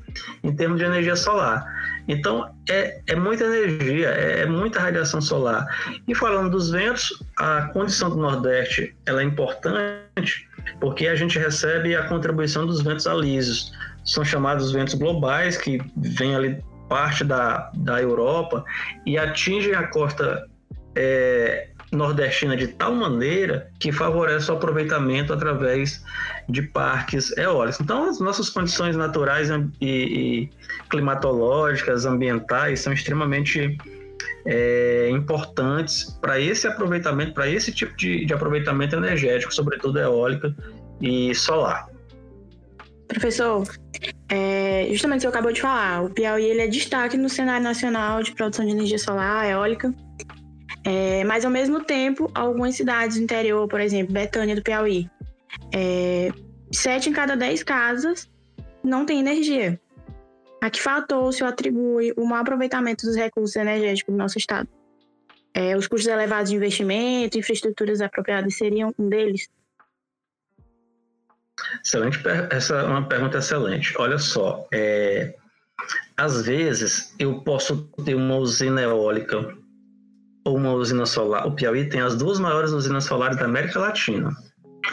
em 0.44 0.54
termos 0.54 0.78
de 0.78 0.84
energia 0.84 1.16
solar. 1.16 1.66
Então, 2.08 2.50
é, 2.68 3.00
é 3.06 3.16
muita 3.16 3.44
energia, 3.44 4.08
é, 4.08 4.40
é, 4.40 4.46
muita 4.46 4.80
radiação 4.80 5.20
solar. 5.20 5.66
E 6.06 6.14
falando 6.14 6.50
dos 6.50 6.70
ventos, 6.70 7.22
a 7.36 7.62
condição 7.72 8.10
do 8.10 8.16
Nordeste 8.16 8.94
ela 9.06 9.20
é 9.20 9.24
importante 9.24 10.48
porque 10.80 11.06
a 11.06 11.14
gente 11.14 11.38
recebe 11.38 11.94
a 11.94 12.04
contribuição 12.08 12.66
dos 12.66 12.82
ventos 12.82 13.06
alísios. 13.06 13.72
São 14.04 14.24
chamados 14.24 14.72
ventos 14.72 14.94
globais, 14.94 15.56
que 15.56 15.80
vêm 15.96 16.34
ali 16.34 16.62
parte 16.88 17.24
da, 17.24 17.70
da 17.74 18.02
Europa 18.02 18.64
e 19.06 19.16
atingem 19.16 19.74
a 19.74 19.86
costa 19.88 20.46
é, 20.94 21.68
nordestina 21.92 22.56
de 22.56 22.68
tal 22.68 22.94
maneira 22.94 23.70
que 23.78 23.92
favorece 23.92 24.50
o 24.50 24.54
aproveitamento 24.54 25.32
através 25.32 26.02
de 26.48 26.62
parques 26.62 27.36
eólicos. 27.36 27.80
Então, 27.80 28.08
as 28.08 28.18
nossas 28.18 28.48
condições 28.48 28.96
naturais 28.96 29.50
e, 29.50 29.86
e 29.86 30.50
climatológicas, 30.88 32.06
ambientais, 32.06 32.80
são 32.80 32.92
extremamente 32.92 33.76
é, 34.46 35.10
importantes 35.10 36.16
para 36.20 36.40
esse 36.40 36.66
aproveitamento, 36.66 37.34
para 37.34 37.48
esse 37.48 37.70
tipo 37.72 37.96
de, 37.96 38.24
de 38.24 38.34
aproveitamento 38.34 38.96
energético, 38.96 39.54
sobretudo 39.54 39.98
eólica 39.98 40.54
e 41.00 41.34
solar. 41.34 41.88
Professor, 43.06 43.68
é, 44.30 44.88
justamente 44.90 45.18
o 45.18 45.20
que 45.20 45.26
você 45.26 45.28
acabou 45.28 45.52
de 45.52 45.60
falar, 45.60 46.02
o 46.02 46.08
Piauí 46.08 46.44
ele 46.44 46.62
é 46.62 46.66
destaque 46.66 47.18
no 47.18 47.28
cenário 47.28 47.62
nacional 47.62 48.22
de 48.22 48.32
produção 48.32 48.64
de 48.64 48.70
energia 48.70 48.98
solar, 48.98 49.46
eólica, 49.46 49.92
é, 50.84 51.22
mas 51.24 51.44
ao 51.44 51.50
mesmo 51.50 51.84
tempo, 51.84 52.30
algumas 52.34 52.74
cidades 52.74 53.16
do 53.16 53.22
interior, 53.22 53.68
por 53.68 53.80
exemplo, 53.80 54.12
Betânia 54.12 54.54
do 54.54 54.62
Piauí, 54.62 55.08
é, 55.72 56.30
sete 56.72 57.08
em 57.08 57.12
cada 57.12 57.36
dez 57.36 57.62
casas 57.62 58.28
não 58.82 59.06
tem 59.06 59.20
energia. 59.20 59.80
A 60.60 60.70
que 60.70 60.80
fator 60.80 61.32
se 61.32 61.42
atribui 61.44 62.12
o 62.16 62.24
mau 62.24 62.40
aproveitamento 62.40 63.06
dos 63.06 63.16
recursos 63.16 63.54
energéticos 63.56 64.14
do 64.14 64.18
nosso 64.18 64.38
estado? 64.38 64.68
É, 65.54 65.76
os 65.76 65.86
custos 65.86 66.08
elevados 66.08 66.50
de 66.50 66.56
investimento, 66.56 67.38
infraestruturas 67.38 68.00
apropriadas 68.00 68.56
seriam 68.56 68.94
um 68.98 69.08
deles? 69.08 69.48
Excelente, 71.84 72.18
essa 72.50 72.76
é 72.76 72.84
uma 72.84 73.06
pergunta 73.06 73.38
excelente. 73.38 73.94
Olha 73.98 74.18
só, 74.18 74.66
é, 74.72 75.34
às 76.16 76.46
vezes 76.46 77.14
eu 77.18 77.40
posso 77.40 77.88
ter 78.04 78.14
uma 78.14 78.36
usina 78.36 78.82
eólica 78.82 79.56
ou 80.44 80.56
uma 80.56 80.72
usina 80.72 81.06
solar. 81.06 81.46
O 81.46 81.52
Piauí 81.52 81.88
tem 81.88 82.00
as 82.00 82.16
duas 82.16 82.38
maiores 82.38 82.72
usinas 82.72 83.04
solares 83.04 83.36
da 83.36 83.44
América 83.44 83.78
Latina. 83.78 84.30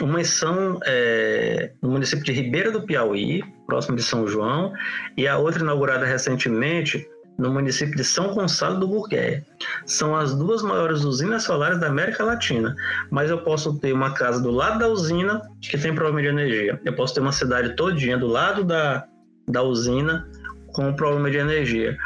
Uma 0.00 0.22
são 0.22 0.78
é, 0.84 1.72
no 1.82 1.90
município 1.90 2.24
de 2.24 2.32
Ribeira 2.32 2.70
do 2.70 2.82
Piauí, 2.82 3.42
próximo 3.66 3.96
de 3.96 4.02
São 4.02 4.26
João, 4.26 4.72
e 5.16 5.26
a 5.26 5.36
outra 5.36 5.62
inaugurada 5.62 6.06
recentemente 6.06 7.06
no 7.40 7.50
município 7.50 7.96
de 7.96 8.04
São 8.04 8.34
Gonçalo 8.34 8.78
do 8.78 8.86
Burgué. 8.86 9.42
São 9.86 10.14
as 10.14 10.34
duas 10.34 10.62
maiores 10.62 11.02
usinas 11.02 11.42
solares 11.42 11.80
da 11.80 11.88
América 11.88 12.22
Latina, 12.22 12.76
mas 13.10 13.30
eu 13.30 13.38
posso 13.42 13.78
ter 13.78 13.92
uma 13.92 14.12
casa 14.12 14.40
do 14.40 14.50
lado 14.50 14.78
da 14.78 14.88
usina 14.88 15.40
que 15.60 15.78
tem 15.78 15.94
problema 15.94 16.20
de 16.20 16.28
energia. 16.28 16.80
Eu 16.84 16.94
posso 16.94 17.14
ter 17.14 17.20
uma 17.20 17.32
cidade 17.32 17.74
todinha 17.76 18.18
do 18.18 18.26
lado 18.26 18.62
da, 18.62 19.06
da 19.48 19.62
usina 19.62 20.28
com 20.74 20.92
problema 20.92 21.30
de 21.30 21.38
energia. 21.38 21.96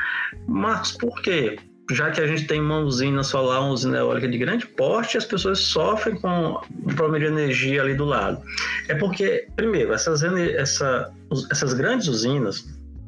Marcos, 0.46 0.92
por 0.92 1.20
quê? 1.20 1.58
Já 1.90 2.10
que 2.10 2.20
a 2.20 2.26
gente 2.26 2.46
tem 2.46 2.60
uma 2.60 2.78
usina 2.78 3.22
solar, 3.22 3.60
uma 3.60 3.70
usina 3.70 3.98
eólica 3.98 4.28
de 4.28 4.38
grande 4.38 4.66
porte, 4.66 5.18
as 5.18 5.24
pessoas 5.24 5.58
sofrem 5.58 6.16
com 6.16 6.60
o 6.84 6.94
problema 6.94 7.18
de 7.18 7.26
energia 7.26 7.82
ali 7.82 7.94
do 7.94 8.04
lado. 8.04 8.42
É 8.88 8.94
porque, 8.94 9.46
primeiro, 9.54 9.92
essas, 9.92 10.22
essa, 10.22 11.12
essas 11.50 11.74
grandes 11.74 12.08
usinas, 12.08 12.64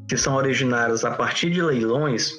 que 0.09 0.17
são 0.17 0.35
originárias 0.35 1.05
a 1.05 1.11
partir 1.13 1.51
de 1.51 1.63
leilões, 1.63 2.33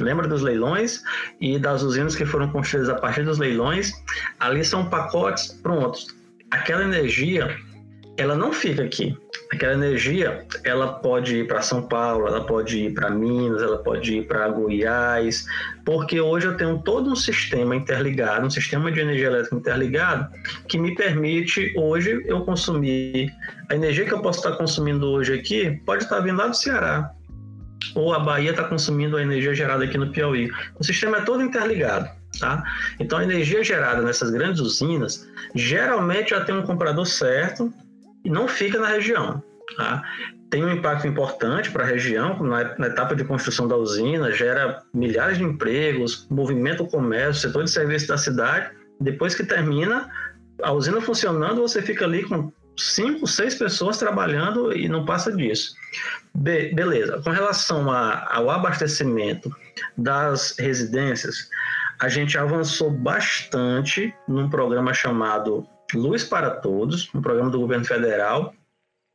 lembra 0.00 0.28
dos 0.28 0.42
leilões 0.42 1.02
e 1.40 1.58
das 1.58 1.82
usinas 1.82 2.14
que 2.14 2.26
foram 2.26 2.50
construídas 2.50 2.90
a 2.90 2.96
partir 2.96 3.24
dos 3.24 3.38
leilões, 3.38 3.92
ali 4.40 4.64
são 4.64 4.90
pacotes 4.90 5.52
prontos. 5.62 6.06
Aquela 6.50 6.82
energia, 6.82 7.56
ela 8.16 8.34
não 8.34 8.52
fica 8.52 8.82
aqui. 8.82 9.16
Aquela 9.52 9.74
energia, 9.74 10.44
ela 10.64 10.94
pode 10.94 11.36
ir 11.36 11.46
para 11.46 11.62
São 11.62 11.82
Paulo, 11.82 12.26
ela 12.26 12.44
pode 12.44 12.78
ir 12.78 12.94
para 12.94 13.10
Minas, 13.10 13.62
ela 13.62 13.78
pode 13.78 14.18
ir 14.18 14.26
para 14.26 14.48
Goiás, 14.48 15.46
porque 15.84 16.20
hoje 16.20 16.46
eu 16.46 16.56
tenho 16.56 16.78
todo 16.82 17.10
um 17.10 17.16
sistema 17.16 17.76
interligado, 17.76 18.46
um 18.46 18.50
sistema 18.50 18.90
de 18.90 19.00
energia 19.00 19.26
elétrica 19.26 19.56
interligado, 19.56 20.28
que 20.68 20.78
me 20.78 20.94
permite 20.94 21.72
hoje 21.76 22.22
eu 22.26 22.40
consumir 22.40 23.32
a 23.70 23.74
energia 23.74 24.04
que 24.04 24.12
eu 24.12 24.20
posso 24.20 24.38
estar 24.38 24.56
consumindo 24.56 25.06
hoje 25.06 25.34
aqui, 25.34 25.80
pode 25.84 26.04
estar 26.04 26.20
vindo 26.20 26.38
lá 26.38 26.48
do 26.48 26.56
Ceará, 26.56 27.10
ou 27.94 28.12
a 28.12 28.18
Bahia 28.18 28.50
está 28.50 28.64
consumindo 28.64 29.16
a 29.16 29.22
energia 29.22 29.54
gerada 29.54 29.84
aqui 29.84 29.96
no 29.96 30.10
Piauí. 30.10 30.50
O 30.78 30.84
sistema 30.84 31.18
é 31.18 31.20
todo 31.20 31.42
interligado. 31.42 32.08
Tá? 32.40 32.62
Então, 33.00 33.18
a 33.18 33.24
energia 33.24 33.64
gerada 33.64 34.02
nessas 34.02 34.30
grandes 34.30 34.60
usinas 34.60 35.26
geralmente 35.54 36.30
já 36.30 36.44
tem 36.44 36.54
um 36.54 36.62
comprador 36.62 37.06
certo 37.06 37.72
não 38.30 38.48
fica 38.48 38.78
na 38.78 38.88
região. 38.88 39.42
Tá? 39.76 40.02
Tem 40.48 40.64
um 40.64 40.72
impacto 40.72 41.06
importante 41.06 41.70
para 41.70 41.84
a 41.84 41.86
região, 41.86 42.40
na, 42.42 42.76
na, 42.78 42.86
etapa 42.86 43.16
de 43.16 43.24
construção 43.24 43.66
da 43.66 43.76
usina, 43.76 44.30
gera 44.30 44.82
milhares 44.94 45.38
de 45.38 45.44
empregos, 45.44 46.26
movimenta 46.30 46.82
o 46.82 46.88
comércio, 46.88 47.42
setor 47.42 47.64
de 47.64 47.70
serviço 47.70 48.08
da 48.08 48.16
cidade. 48.16 48.70
Depois 49.00 49.34
que 49.34 49.44
termina, 49.44 50.08
a 50.62 50.72
usina 50.72 51.00
funcionando, 51.00 51.60
você 51.60 51.82
fica 51.82 52.04
ali 52.04 52.22
com 52.24 52.52
cinco, 52.76 53.26
seis 53.26 53.54
pessoas 53.54 53.98
trabalhando 53.98 54.72
e 54.72 54.88
não 54.88 55.04
passa 55.04 55.34
disso. 55.34 55.74
Be 56.34 56.74
beleza. 56.74 57.20
Com 57.22 57.30
relação 57.30 57.90
a, 57.90 58.26
ao 58.32 58.50
abastecimento 58.50 59.50
das 59.96 60.54
residências, 60.58 61.48
a 61.98 62.08
gente 62.08 62.36
avançou 62.36 62.90
bastante 62.90 64.14
num 64.28 64.48
programa 64.48 64.92
chamado 64.92 65.66
Luz 65.96 66.24
para 66.24 66.50
Todos, 66.50 67.10
um 67.14 67.20
programa 67.20 67.50
do 67.50 67.58
governo 67.58 67.84
federal. 67.84 68.54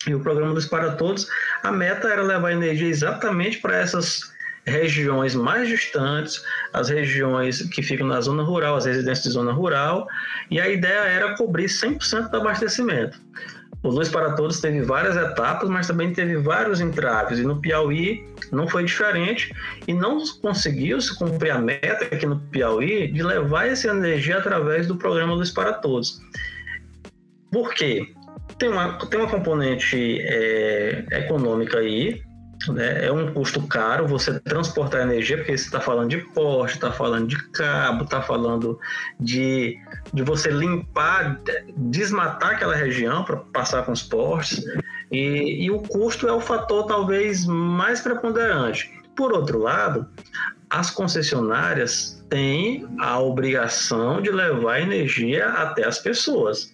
E 0.08 0.16
o 0.16 0.20
programa 0.20 0.54
Luz 0.54 0.66
para 0.66 0.94
Todos, 0.94 1.28
a 1.64 1.72
meta 1.72 2.08
era 2.08 2.24
levar 2.24 2.52
energia 2.52 2.88
exatamente 2.88 3.60
para 3.60 3.78
essas 3.78 4.32
regiões 4.66 5.34
mais 5.34 5.68
distantes, 5.68 6.44
as 6.74 6.90
regiões 6.90 7.62
que 7.70 7.82
ficam 7.82 8.08
na 8.08 8.22
zona 8.22 8.44
rural, 8.44 8.76
as 8.76 8.86
residências 8.86 9.26
de 9.26 9.32
zona 9.32 9.52
rural, 9.52 10.08
e 10.50 10.60
a 10.60 10.70
ideia 10.70 11.02
era 11.02 11.36
cobrir 11.36 11.66
100% 11.66 12.30
do 12.30 12.38
abastecimento. 12.38 13.20
O 13.84 13.90
Luz 13.90 14.10
para 14.10 14.34
Todos 14.34 14.60
teve 14.60 14.82
várias 14.82 15.16
etapas, 15.16 15.68
mas 15.68 15.88
também 15.88 16.14
teve 16.14 16.38
vários 16.38 16.80
entraves. 16.80 17.40
E 17.40 17.44
no 17.44 17.60
Piauí 17.60 18.24
não 18.52 18.68
foi 18.68 18.86
diferente. 18.86 19.52
E 19.88 19.94
não 19.94 20.24
conseguiu 20.40 21.02
se 21.02 21.18
cumprir 21.18 21.50
a 21.50 21.58
meta 21.58 22.06
aqui 22.06 22.28
no 22.28 22.40
Piauí 22.40 23.12
de 23.12 23.24
levar 23.24 23.68
essa 23.68 23.88
energia 23.88 24.38
através 24.38 24.86
do 24.86 24.96
programa 24.96 25.34
Luz 25.34 25.50
para 25.50 25.74
Todos. 25.74 26.22
Por 27.52 27.74
quê? 27.74 28.14
Tem 28.58 28.70
uma, 28.70 28.98
tem 29.08 29.20
uma 29.20 29.30
componente 29.30 30.20
é, 30.22 31.06
econômica 31.12 31.80
aí, 31.80 32.22
né? 32.70 33.06
É 33.06 33.12
um 33.12 33.34
custo 33.34 33.66
caro 33.68 34.08
você 34.08 34.40
transportar 34.42 35.02
energia, 35.02 35.38
porque 35.38 35.58
você 35.58 35.66
está 35.66 35.80
falando 35.80 36.10
de 36.10 36.18
poste, 36.18 36.78
está 36.78 36.92
falando 36.92 37.28
de 37.28 37.38
cabo, 37.50 38.04
está 38.04 38.22
falando 38.22 38.80
de, 39.20 39.78
de 40.14 40.22
você 40.22 40.50
limpar, 40.50 41.40
desmatar 41.76 42.52
aquela 42.52 42.76
região 42.76 43.24
para 43.24 43.38
passar 43.38 43.84
com 43.84 43.92
os 43.92 44.04
postes. 44.04 44.64
E, 45.12 45.66
e 45.66 45.72
o 45.72 45.80
custo 45.80 46.28
é 46.28 46.32
o 46.32 46.40
fator 46.40 46.86
talvez 46.86 47.46
mais 47.46 48.02
preponderante. 48.02 48.92
Por 49.16 49.34
outro 49.34 49.60
lado, 49.60 50.08
as 50.70 50.90
concessionárias 50.90 52.24
têm 52.30 52.88
a 53.00 53.20
obrigação 53.20 54.22
de 54.22 54.32
levar 54.32 54.80
energia 54.80 55.50
até 55.50 55.86
as 55.86 56.00
pessoas. 56.00 56.74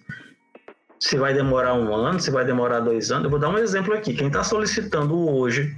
Se 1.00 1.16
vai 1.16 1.32
demorar 1.32 1.74
um 1.74 1.94
ano, 1.94 2.18
se 2.18 2.30
vai 2.30 2.44
demorar 2.44 2.80
dois 2.80 3.10
anos. 3.10 3.24
Eu 3.24 3.30
vou 3.30 3.38
dar 3.38 3.48
um 3.50 3.58
exemplo 3.58 3.94
aqui. 3.94 4.14
Quem 4.14 4.26
está 4.26 4.42
solicitando 4.42 5.16
hoje, 5.16 5.76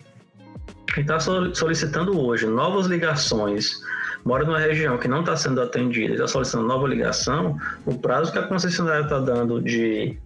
quem 0.94 1.02
está 1.02 1.18
solicitando 1.20 2.18
hoje 2.18 2.46
novas 2.46 2.86
ligações, 2.86 3.80
mora 4.24 4.44
numa 4.44 4.58
região 4.58 4.96
que 4.98 5.08
não 5.08 5.20
está 5.20 5.36
sendo 5.36 5.60
atendida, 5.60 6.14
está 6.14 6.26
solicitando 6.26 6.66
nova 6.66 6.86
ligação, 6.86 7.58
o 7.86 7.98
prazo 7.98 8.32
que 8.32 8.38
a 8.38 8.42
concessionária 8.42 9.02
está 9.02 9.18
dando 9.18 9.60
de, 9.60 10.18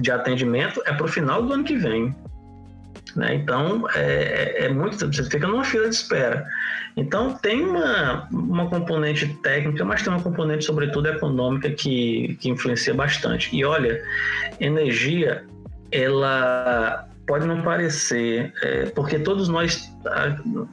de 0.00 0.10
atendimento 0.10 0.80
é 0.86 0.92
para 0.92 1.04
o 1.04 1.08
final 1.08 1.42
do 1.42 1.52
ano 1.52 1.64
que 1.64 1.76
vem. 1.76 2.14
Né? 3.16 3.34
Então, 3.34 3.88
é, 3.94 4.58
é, 4.58 4.64
é 4.66 4.68
muito. 4.68 5.06
Você 5.06 5.24
fica 5.24 5.48
numa 5.48 5.64
fila 5.64 5.88
de 5.88 5.94
espera. 5.94 6.46
Então, 6.96 7.32
tem 7.34 7.62
uma, 7.62 8.28
uma 8.30 8.68
componente 8.68 9.26
técnica, 9.42 9.84
mas 9.84 10.02
tem 10.02 10.12
uma 10.12 10.22
componente, 10.22 10.64
sobretudo, 10.64 11.08
econômica 11.08 11.70
que, 11.70 12.36
que 12.40 12.50
influencia 12.50 12.92
bastante. 12.92 13.56
E 13.56 13.64
olha, 13.64 14.02
energia, 14.60 15.44
ela 15.90 17.08
pode 17.26 17.46
não 17.46 17.60
parecer, 17.62 18.52
é, 18.62 18.86
porque 18.86 19.18
todos 19.18 19.48
nós, 19.48 19.92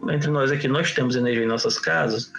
entre 0.07 0.29
nós 0.29 0.51
aqui, 0.51 0.67
nós 0.67 0.91
temos 0.91 1.15
energia 1.15 1.43
em 1.43 1.47
nossas 1.47 1.79
casas, 1.79 2.31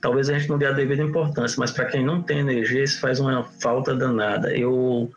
talvez 0.00 0.30
a 0.30 0.38
gente 0.38 0.48
não 0.48 0.56
dê 0.56 0.66
a 0.66 0.72
devida 0.72 1.02
importância, 1.02 1.58
mas 1.58 1.72
para 1.72 1.86
quem 1.86 2.04
não 2.04 2.22
tem 2.22 2.38
energia, 2.38 2.84
isso 2.84 3.00
faz 3.00 3.18
uma 3.18 3.42
falta 3.60 3.92
danada. 3.92 4.56
Eu 4.56 5.10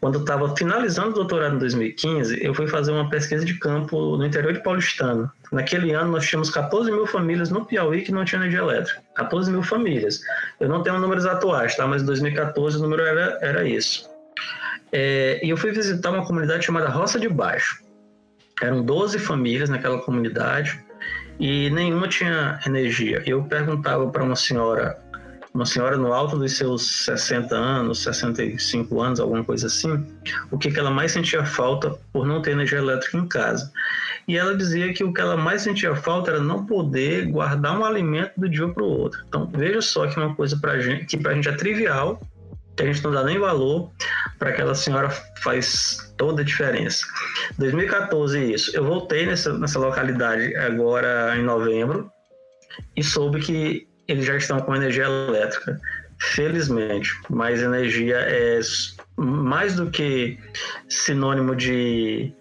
quando 0.00 0.20
estava 0.20 0.54
finalizando 0.56 1.10
o 1.10 1.14
doutorado 1.14 1.56
em 1.56 1.58
2015, 1.58 2.44
eu 2.44 2.54
fui 2.54 2.68
fazer 2.68 2.92
uma 2.92 3.08
pesquisa 3.08 3.44
de 3.44 3.54
campo 3.54 4.16
no 4.16 4.24
interior 4.24 4.52
de 4.52 4.62
Paulistano. 4.62 5.30
Naquele 5.50 5.92
ano, 5.92 6.12
nós 6.12 6.26
tínhamos 6.26 6.50
14 6.50 6.90
mil 6.90 7.06
famílias 7.06 7.50
no 7.50 7.64
Piauí 7.64 8.02
que 8.02 8.12
não 8.12 8.24
tinham 8.24 8.42
energia 8.42 8.60
elétrica. 8.60 9.02
14 9.14 9.50
mil 9.50 9.62
famílias. 9.62 10.20
Eu 10.60 10.68
não 10.68 10.82
tenho 10.82 10.98
números 10.98 11.26
atuais, 11.26 11.74
tá? 11.76 11.86
mas 11.86 12.02
em 12.02 12.06
2014 12.06 12.76
o 12.76 12.80
número 12.80 13.02
era, 13.02 13.38
era 13.40 13.68
isso. 13.68 14.08
É, 14.92 15.40
e 15.44 15.50
eu 15.50 15.56
fui 15.56 15.72
visitar 15.72 16.10
uma 16.10 16.24
comunidade 16.24 16.64
chamada 16.64 16.88
Roça 16.88 17.18
de 17.18 17.28
Baixo. 17.28 17.82
Eram 18.62 18.82
12 18.82 19.18
famílias 19.18 19.68
naquela 19.68 19.98
comunidade 19.98 20.80
e 21.40 21.70
nenhuma 21.70 22.08
tinha 22.08 22.58
energia. 22.66 23.22
Eu 23.26 23.42
perguntava 23.44 24.08
para 24.08 24.22
uma 24.22 24.36
senhora 24.36 24.98
uma 25.54 25.64
senhora 25.64 25.96
no 25.96 26.12
alto 26.12 26.38
dos 26.38 26.56
seus 26.56 27.04
60 27.04 27.54
anos, 27.54 28.02
65 28.02 29.00
anos, 29.00 29.20
alguma 29.20 29.42
coisa 29.42 29.66
assim, 29.66 30.06
o 30.50 30.58
que, 30.58 30.70
que 30.70 30.78
ela 30.78 30.90
mais 30.90 31.12
sentia 31.12 31.44
falta 31.44 31.98
por 32.12 32.26
não 32.26 32.42
ter 32.42 32.52
energia 32.52 32.78
elétrica 32.78 33.16
em 33.16 33.26
casa. 33.26 33.72
E 34.26 34.36
ela 34.36 34.54
dizia 34.54 34.92
que 34.92 35.02
o 35.02 35.12
que 35.12 35.20
ela 35.20 35.36
mais 35.36 35.62
sentia 35.62 35.94
falta 35.96 36.30
era 36.32 36.40
não 36.40 36.66
poder 36.66 37.26
guardar 37.26 37.78
um 37.78 37.84
alimento 37.84 38.32
do 38.36 38.48
dia 38.48 38.68
para 38.68 38.82
o 38.82 38.86
outro. 38.86 39.24
Então, 39.26 39.50
veja 39.54 39.80
só 39.80 40.06
que 40.06 40.18
uma 40.18 40.34
coisa 40.34 40.58
gente, 40.80 41.06
que 41.06 41.16
para 41.16 41.32
a 41.32 41.34
gente 41.34 41.48
é 41.48 41.52
trivial, 41.52 42.20
que 42.76 42.82
a 42.82 42.86
gente 42.86 43.02
não 43.02 43.10
dá 43.10 43.24
nem 43.24 43.38
valor, 43.38 43.90
para 44.38 44.50
aquela 44.50 44.74
senhora 44.74 45.10
faz 45.42 46.12
toda 46.16 46.42
a 46.42 46.44
diferença. 46.44 47.04
2014, 47.58 48.52
isso. 48.52 48.76
Eu 48.76 48.84
voltei 48.84 49.26
nessa, 49.26 49.56
nessa 49.58 49.78
localidade 49.78 50.54
agora 50.56 51.36
em 51.36 51.42
novembro 51.42 52.10
e 52.94 53.02
soube 53.02 53.40
que 53.40 53.87
eles 54.08 54.24
já 54.24 54.36
estão 54.36 54.58
com 54.60 54.74
energia 54.74 55.04
elétrica, 55.04 55.78
felizmente. 56.18 57.10
Mas 57.28 57.62
energia 57.62 58.16
é 58.16 58.60
mais 59.16 59.76
do 59.76 59.90
que 59.90 60.38
sinônimo 60.88 61.54
de, 61.54 62.32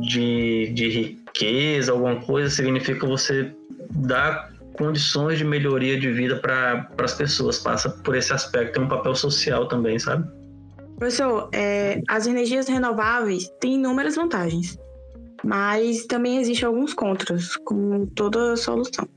de, 0.00 0.70
de 0.74 0.88
riqueza, 0.88 1.92
alguma 1.92 2.20
coisa, 2.20 2.50
significa 2.50 3.06
você 3.06 3.50
dar 3.90 4.52
condições 4.74 5.38
de 5.38 5.44
melhoria 5.44 5.98
de 5.98 6.12
vida 6.12 6.36
para 6.36 6.88
as 7.02 7.14
pessoas. 7.14 7.58
Passa 7.58 7.88
por 7.88 8.14
esse 8.14 8.32
aspecto, 8.32 8.74
tem 8.74 8.82
um 8.82 8.88
papel 8.88 9.14
social 9.14 9.66
também, 9.66 9.98
sabe? 9.98 10.28
Professor, 10.98 11.48
é, 11.52 12.02
as 12.08 12.26
energias 12.26 12.68
renováveis 12.68 13.48
têm 13.60 13.74
inúmeras 13.74 14.16
vantagens, 14.16 14.76
mas 15.44 16.06
também 16.06 16.38
existem 16.38 16.66
alguns 16.66 16.92
contras, 16.92 17.56
como 17.56 18.06
toda 18.08 18.56
solução. 18.56 19.08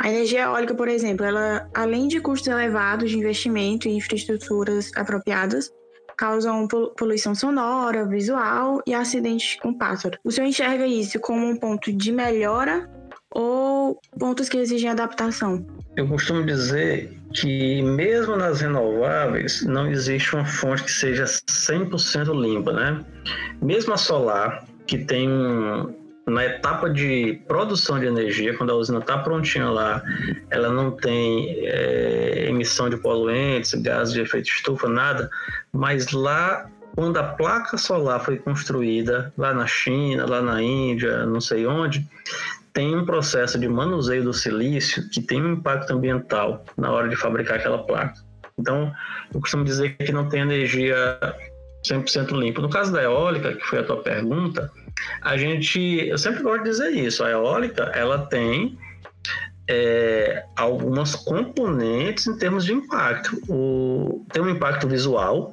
A 0.00 0.08
energia 0.08 0.42
eólica, 0.42 0.74
por 0.74 0.88
exemplo, 0.88 1.24
ela, 1.24 1.68
além 1.74 2.08
de 2.08 2.20
custos 2.20 2.48
elevados 2.48 3.10
de 3.10 3.18
investimento 3.18 3.88
em 3.88 3.96
infraestruturas 3.96 4.90
apropriadas, 4.96 5.70
causam 6.16 6.66
poluição 6.96 7.34
sonora, 7.34 8.04
visual 8.04 8.82
e 8.86 8.92
acidentes 8.92 9.58
com 9.60 9.72
pássaros. 9.72 10.18
O 10.24 10.32
senhor 10.32 10.48
enxerga 10.48 10.86
isso 10.86 11.20
como 11.20 11.46
um 11.46 11.56
ponto 11.56 11.92
de 11.92 12.10
melhora 12.10 12.90
ou 13.30 14.00
pontos 14.18 14.48
que 14.48 14.58
exigem 14.58 14.90
adaptação? 14.90 15.64
Eu 15.96 16.08
costumo 16.08 16.44
dizer 16.44 17.16
que 17.34 17.82
mesmo 17.82 18.36
nas 18.36 18.60
renováveis 18.60 19.64
não 19.64 19.90
existe 19.90 20.34
uma 20.34 20.44
fonte 20.44 20.84
que 20.84 20.90
seja 20.90 21.24
100% 21.24 22.32
limpa, 22.40 22.72
né? 22.72 23.04
Mesmo 23.62 23.92
a 23.92 23.96
solar, 23.96 24.64
que 24.86 24.98
tem 24.98 25.28
um, 25.28 25.94
na 26.30 26.44
etapa 26.44 26.88
de 26.90 27.40
produção 27.46 27.98
de 27.98 28.06
energia, 28.06 28.56
quando 28.56 28.70
a 28.70 28.74
usina 28.74 28.98
está 28.98 29.18
prontinha 29.18 29.68
lá, 29.70 30.02
ela 30.50 30.70
não 30.70 30.90
tem 30.90 31.58
é, 31.62 32.46
emissão 32.48 32.88
de 32.88 32.96
poluentes, 32.96 33.74
gases 33.74 34.14
de 34.14 34.20
efeito 34.20 34.48
estufa, 34.48 34.88
nada, 34.88 35.30
mas 35.72 36.12
lá 36.12 36.68
quando 36.94 37.16
a 37.16 37.22
placa 37.22 37.78
solar 37.78 38.18
foi 38.18 38.38
construída, 38.38 39.32
lá 39.38 39.54
na 39.54 39.68
China, 39.68 40.26
lá 40.26 40.42
na 40.42 40.60
Índia, 40.60 41.24
não 41.26 41.40
sei 41.40 41.64
onde, 41.64 42.04
tem 42.72 42.96
um 42.96 43.04
processo 43.04 43.58
de 43.58 43.68
manuseio 43.68 44.24
do 44.24 44.32
silício 44.34 45.08
que 45.10 45.20
tem 45.20 45.40
um 45.40 45.52
impacto 45.52 45.92
ambiental 45.92 46.64
na 46.76 46.90
hora 46.90 47.08
de 47.08 47.14
fabricar 47.14 47.58
aquela 47.58 47.78
placa. 47.84 48.14
Então, 48.58 48.92
eu 49.32 49.40
costumo 49.40 49.64
dizer 49.64 49.96
que 49.96 50.10
não 50.10 50.28
tem 50.28 50.40
energia 50.40 50.96
100% 51.86 52.32
limpa. 52.32 52.60
No 52.60 52.68
caso 52.68 52.92
da 52.92 53.02
eólica, 53.02 53.54
que 53.54 53.64
foi 53.64 53.78
a 53.78 53.84
tua 53.84 54.02
pergunta, 54.02 54.70
a 55.22 55.36
gente, 55.36 55.78
eu 56.08 56.18
sempre 56.18 56.42
gosto 56.42 56.64
de 56.64 56.70
dizer 56.70 56.90
isso, 56.90 57.24
a 57.24 57.30
eólica, 57.30 57.84
ela 57.94 58.26
tem 58.26 58.78
é, 59.68 60.44
algumas 60.56 61.14
componentes 61.14 62.26
em 62.26 62.36
termos 62.38 62.64
de 62.64 62.72
impacto. 62.72 63.38
O, 63.48 64.26
tem 64.32 64.42
um 64.42 64.48
impacto 64.48 64.88
visual, 64.88 65.52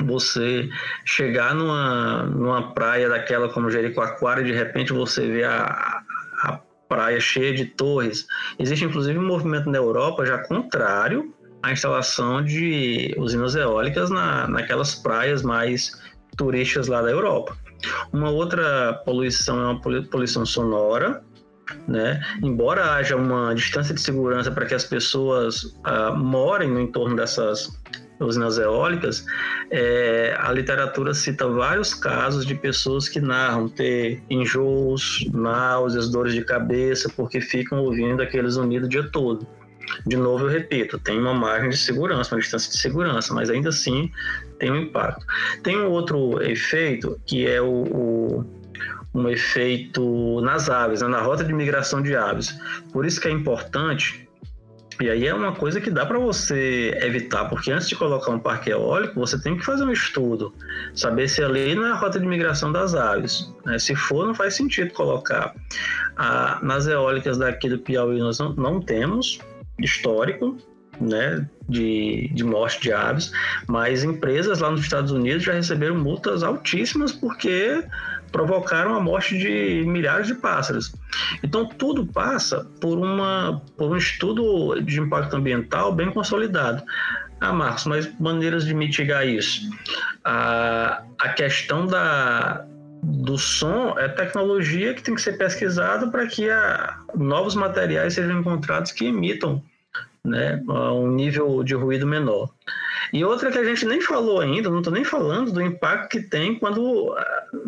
você 0.00 0.68
chegar 1.04 1.54
numa, 1.54 2.24
numa 2.24 2.72
praia 2.72 3.08
daquela 3.08 3.48
como 3.48 3.70
Jericoacoara 3.70 4.40
e 4.40 4.44
de 4.44 4.52
repente 4.52 4.92
você 4.92 5.26
vê 5.26 5.44
a, 5.44 6.02
a 6.44 6.60
praia 6.88 7.20
cheia 7.20 7.52
de 7.54 7.66
torres. 7.66 8.26
Existe 8.58 8.84
inclusive 8.84 9.18
um 9.18 9.26
movimento 9.26 9.68
na 9.68 9.78
Europa 9.78 10.24
já 10.24 10.38
contrário 10.38 11.34
à 11.62 11.72
instalação 11.72 12.42
de 12.42 13.14
usinas 13.18 13.54
eólicas 13.54 14.10
na, 14.10 14.48
naquelas 14.48 14.94
praias 14.94 15.42
mais 15.42 16.00
turísticas 16.36 16.88
lá 16.88 17.02
da 17.02 17.10
Europa. 17.10 17.56
Uma 18.12 18.30
outra 18.30 18.94
poluição 19.04 19.60
é 19.60 19.64
uma 19.66 19.80
poluição 19.80 20.44
sonora, 20.46 21.22
né? 21.86 22.20
Embora 22.42 22.94
haja 22.94 23.16
uma 23.16 23.54
distância 23.54 23.94
de 23.94 24.00
segurança 24.00 24.50
para 24.50 24.66
que 24.66 24.74
as 24.74 24.84
pessoas 24.84 25.64
uh, 25.64 26.16
morem 26.16 26.70
no 26.70 26.80
entorno 26.80 27.16
dessas 27.16 27.80
usinas 28.20 28.58
eólicas, 28.58 29.24
é, 29.70 30.36
a 30.38 30.52
literatura 30.52 31.12
cita 31.12 31.48
vários 31.48 31.92
casos 31.92 32.46
de 32.46 32.54
pessoas 32.54 33.08
que 33.08 33.20
narram 33.20 33.68
ter 33.68 34.22
enjoos, 34.30 35.26
náuseas, 35.32 36.10
dores 36.10 36.34
de 36.34 36.44
cabeça, 36.44 37.10
porque 37.16 37.40
ficam 37.40 37.78
ouvindo 37.80 38.22
aquele 38.22 38.48
zunido 38.48 38.86
o 38.86 38.88
dia 38.88 39.08
todo. 39.10 39.46
De 40.06 40.16
novo, 40.16 40.44
eu 40.44 40.48
repito, 40.48 40.98
tem 40.98 41.18
uma 41.18 41.34
margem 41.34 41.68
de 41.68 41.76
segurança, 41.76 42.34
uma 42.34 42.40
distância 42.40 42.70
de 42.70 42.78
segurança, 42.78 43.34
mas 43.34 43.50
ainda 43.50 43.70
assim 43.70 44.10
tem 44.62 44.70
um 44.70 44.76
impacto. 44.76 45.26
Tem 45.64 45.76
um 45.76 45.90
outro 45.90 46.40
efeito 46.40 47.20
que 47.26 47.48
é 47.48 47.60
o, 47.60 47.82
o 47.82 48.62
um 49.12 49.28
efeito 49.28 50.40
nas 50.40 50.70
aves, 50.70 51.02
né, 51.02 51.08
na 51.08 51.20
rota 51.20 51.42
de 51.42 51.52
migração 51.52 52.00
de 52.00 52.14
aves. 52.14 52.56
Por 52.92 53.04
isso 53.04 53.20
que 53.20 53.26
é 53.26 53.32
importante 53.32 54.28
e 55.00 55.10
aí 55.10 55.26
é 55.26 55.34
uma 55.34 55.52
coisa 55.52 55.80
que 55.80 55.90
dá 55.90 56.06
para 56.06 56.18
você 56.18 56.96
evitar, 57.02 57.46
porque 57.46 57.72
antes 57.72 57.88
de 57.88 57.96
colocar 57.96 58.30
um 58.30 58.38
parque 58.38 58.70
eólico, 58.70 59.18
você 59.18 59.40
tem 59.40 59.56
que 59.56 59.64
fazer 59.64 59.82
um 59.82 59.90
estudo, 59.90 60.54
saber 60.94 61.28
se 61.28 61.42
ali 61.42 61.74
não 61.74 61.86
é 61.86 61.90
a 61.90 61.94
rota 61.94 62.20
de 62.20 62.26
migração 62.26 62.70
das 62.70 62.94
aves. 62.94 63.52
Né? 63.64 63.80
Se 63.80 63.96
for, 63.96 64.26
não 64.26 64.34
faz 64.34 64.54
sentido 64.54 64.92
colocar. 64.92 65.56
Ah, 66.16 66.60
nas 66.62 66.86
eólicas 66.86 67.36
daqui 67.36 67.68
do 67.68 67.78
Piauí 67.78 68.20
nós 68.20 68.38
não, 68.38 68.52
não 68.52 68.80
temos 68.80 69.40
histórico, 69.80 70.56
né, 71.02 71.46
de, 71.68 72.30
de 72.32 72.44
morte 72.44 72.80
de 72.80 72.92
aves, 72.92 73.32
mas 73.66 74.04
empresas 74.04 74.60
lá 74.60 74.70
nos 74.70 74.82
Estados 74.82 75.10
Unidos 75.10 75.42
já 75.42 75.52
receberam 75.52 75.96
multas 75.96 76.42
altíssimas 76.42 77.12
porque 77.12 77.82
provocaram 78.30 78.94
a 78.94 79.00
morte 79.00 79.36
de 79.36 79.84
milhares 79.86 80.26
de 80.26 80.34
pássaros. 80.34 80.94
Então 81.42 81.66
tudo 81.66 82.06
passa 82.06 82.66
por, 82.80 82.98
uma, 82.98 83.62
por 83.76 83.90
um 83.90 83.96
estudo 83.96 84.80
de 84.80 85.00
impacto 85.00 85.36
ambiental 85.36 85.92
bem 85.92 86.10
consolidado. 86.10 86.82
Ah, 87.40 87.52
Marcos, 87.52 87.86
mas 87.86 88.20
maneiras 88.20 88.64
de 88.64 88.72
mitigar 88.72 89.26
isso? 89.26 89.68
A, 90.24 91.02
a 91.18 91.28
questão 91.30 91.86
da, 91.86 92.64
do 93.02 93.36
som 93.36 93.98
é 93.98 94.08
tecnologia 94.08 94.94
que 94.94 95.02
tem 95.02 95.14
que 95.14 95.20
ser 95.20 95.36
pesquisada 95.36 96.06
para 96.08 96.26
que 96.26 96.48
a, 96.48 96.98
novos 97.14 97.56
materiais 97.56 98.14
sejam 98.14 98.38
encontrados 98.38 98.92
que 98.92 99.06
emitam 99.06 99.62
né, 100.24 100.62
um 100.68 101.08
nível 101.08 101.62
de 101.64 101.74
ruído 101.74 102.06
menor. 102.06 102.50
E 103.12 103.24
outra 103.24 103.50
que 103.50 103.58
a 103.58 103.64
gente 103.64 103.84
nem 103.84 104.00
falou 104.00 104.40
ainda, 104.40 104.70
não 104.70 104.78
estou 104.78 104.92
nem 104.92 105.04
falando 105.04 105.52
do 105.52 105.60
impacto 105.60 106.08
que 106.08 106.22
tem 106.22 106.58
quando 106.58 107.14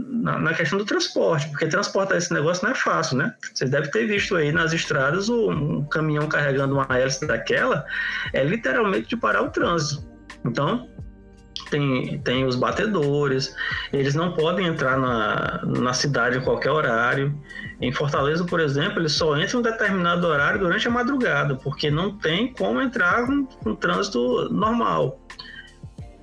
na, 0.08 0.38
na, 0.38 0.54
questão 0.54 0.78
do 0.78 0.84
transporte, 0.84 1.48
porque 1.50 1.66
transportar 1.66 2.16
esse 2.16 2.32
negócio 2.32 2.64
não 2.64 2.72
é 2.72 2.74
fácil, 2.74 3.18
né? 3.18 3.34
Você 3.52 3.66
deve 3.66 3.90
ter 3.90 4.06
visto 4.06 4.36
aí 4.36 4.52
nas 4.52 4.72
estradas 4.72 5.28
um 5.28 5.84
caminhão 5.84 6.28
carregando 6.28 6.74
uma 6.74 6.86
hélice 6.96 7.26
daquela, 7.26 7.84
é 8.32 8.42
literalmente 8.42 9.08
de 9.08 9.16
parar 9.16 9.42
o 9.42 9.50
trânsito. 9.50 10.02
Então, 10.44 10.88
tem, 11.70 12.18
tem 12.18 12.44
os 12.44 12.56
batedores, 12.56 13.54
eles 13.92 14.14
não 14.14 14.32
podem 14.32 14.66
entrar 14.66 14.98
na, 14.98 15.60
na 15.64 15.92
cidade 15.92 16.38
em 16.38 16.40
qualquer 16.42 16.70
horário. 16.70 17.34
Em 17.80 17.92
Fortaleza, 17.92 18.44
por 18.44 18.60
exemplo, 18.60 19.00
eles 19.00 19.12
só 19.12 19.36
entram 19.36 19.60
em 19.60 19.60
um 19.60 19.62
determinado 19.62 20.26
horário 20.26 20.60
durante 20.60 20.86
a 20.86 20.90
madrugada, 20.90 21.56
porque 21.56 21.90
não 21.90 22.16
tem 22.16 22.52
como 22.52 22.80
entrar 22.80 23.26
com, 23.26 23.44
com 23.46 23.74
trânsito 23.74 24.48
normal. 24.52 25.20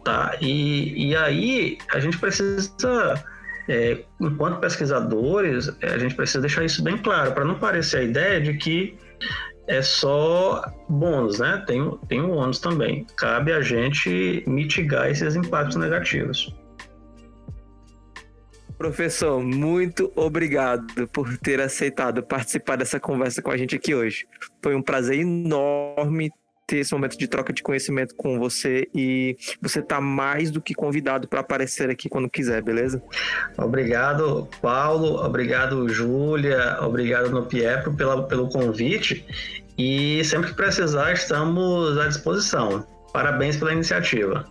Tá? 0.03 0.35
E, 0.41 1.09
e 1.09 1.15
aí 1.15 1.77
a 1.93 1.99
gente 1.99 2.17
precisa, 2.17 3.23
é, 3.67 4.03
enquanto 4.19 4.59
pesquisadores, 4.59 5.69
a 5.81 5.97
gente 5.97 6.15
precisa 6.15 6.41
deixar 6.41 6.63
isso 6.63 6.83
bem 6.83 6.97
claro, 6.97 7.33
para 7.33 7.45
não 7.45 7.55
parecer 7.55 7.97
a 7.97 8.03
ideia 8.03 8.41
de 8.41 8.53
que 8.55 8.97
é 9.67 9.81
só 9.81 10.63
bônus, 10.89 11.39
né? 11.39 11.63
Tem, 11.65 11.97
tem 12.07 12.21
um 12.21 12.31
ônus 12.31 12.59
também. 12.59 13.05
Cabe 13.15 13.53
a 13.53 13.61
gente 13.61 14.43
mitigar 14.47 15.09
esses 15.09 15.35
impactos 15.35 15.77
negativos. 15.77 16.53
Professor, 18.77 19.39
muito 19.43 20.11
obrigado 20.15 21.07
por 21.09 21.37
ter 21.37 21.61
aceitado 21.61 22.23
participar 22.23 22.77
dessa 22.77 22.99
conversa 22.99 23.39
com 23.39 23.51
a 23.51 23.57
gente 23.57 23.75
aqui 23.75 23.93
hoje. 23.93 24.25
Foi 24.63 24.73
um 24.73 24.81
prazer 24.81 25.19
enorme 25.19 26.31
ter 26.71 26.77
esse 26.77 26.93
momento 26.93 27.17
de 27.17 27.27
troca 27.27 27.51
de 27.51 27.61
conhecimento 27.61 28.15
com 28.15 28.39
você 28.39 28.87
e 28.95 29.35
você 29.61 29.79
está 29.79 29.99
mais 29.99 30.49
do 30.49 30.61
que 30.61 30.73
convidado 30.73 31.27
para 31.27 31.41
aparecer 31.41 31.89
aqui 31.89 32.07
quando 32.07 32.29
quiser, 32.29 32.61
beleza? 32.61 33.03
Obrigado, 33.57 34.47
Paulo. 34.61 35.21
Obrigado, 35.21 35.89
Júlia. 35.89 36.77
Obrigado, 36.79 37.29
no 37.29 37.45
Pietro, 37.45 37.93
pela, 37.93 38.25
pelo 38.25 38.47
convite. 38.47 39.25
E 39.77 40.23
sempre 40.23 40.51
que 40.51 40.55
precisar, 40.55 41.11
estamos 41.11 41.97
à 41.97 42.07
disposição. 42.07 42.87
Parabéns 43.11 43.57
pela 43.57 43.73
iniciativa. 43.73 44.45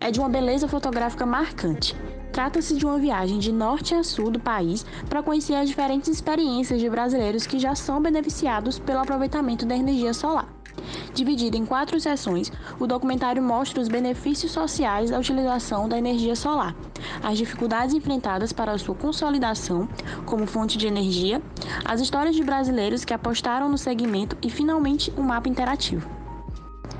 É 0.00 0.10
de 0.10 0.18
uma 0.18 0.28
beleza 0.28 0.66
fotográfica 0.66 1.26
marcante. 1.26 1.94
Trata-se 2.32 2.74
de 2.74 2.86
uma 2.86 2.98
viagem 2.98 3.38
de 3.38 3.52
norte 3.52 3.94
a 3.94 4.02
sul 4.02 4.30
do 4.30 4.40
país 4.40 4.86
para 5.06 5.22
conhecer 5.22 5.54
as 5.54 5.68
diferentes 5.68 6.08
experiências 6.08 6.80
de 6.80 6.88
brasileiros 6.88 7.46
que 7.46 7.58
já 7.58 7.74
são 7.74 8.00
beneficiados 8.00 8.78
pelo 8.78 9.00
aproveitamento 9.00 9.66
da 9.66 9.76
energia 9.76 10.14
solar. 10.14 10.48
Dividido 11.12 11.58
em 11.58 11.66
quatro 11.66 12.00
sessões, 12.00 12.50
o 12.80 12.86
documentário 12.86 13.42
mostra 13.42 13.82
os 13.82 13.88
benefícios 13.88 14.50
sociais 14.50 15.10
da 15.10 15.18
utilização 15.18 15.86
da 15.86 15.98
energia 15.98 16.34
solar, 16.34 16.74
as 17.22 17.36
dificuldades 17.36 17.94
enfrentadas 17.94 18.50
para 18.50 18.78
sua 18.78 18.94
consolidação 18.94 19.86
como 20.24 20.46
fonte 20.46 20.78
de 20.78 20.86
energia, 20.86 21.42
as 21.84 22.00
histórias 22.00 22.34
de 22.34 22.42
brasileiros 22.42 23.04
que 23.04 23.12
apostaram 23.12 23.68
no 23.68 23.76
segmento 23.76 24.38
e, 24.40 24.48
finalmente, 24.48 25.12
um 25.18 25.22
mapa 25.22 25.50
interativo. 25.50 26.21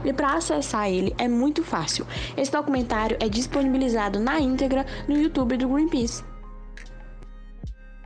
E 0.05 0.13
para 0.13 0.35
acessar 0.35 0.89
ele 0.89 1.15
é 1.19 1.29
muito 1.29 1.63
fácil. 1.63 2.07
Esse 2.37 2.51
documentário 2.51 3.17
é 3.21 3.29
disponibilizado 3.29 4.19
na 4.19 4.41
íntegra 4.41 4.87
no 5.09 5.17
YouTube 5.17 5.57
do 5.57 5.69
Greenpeace. 5.69 6.25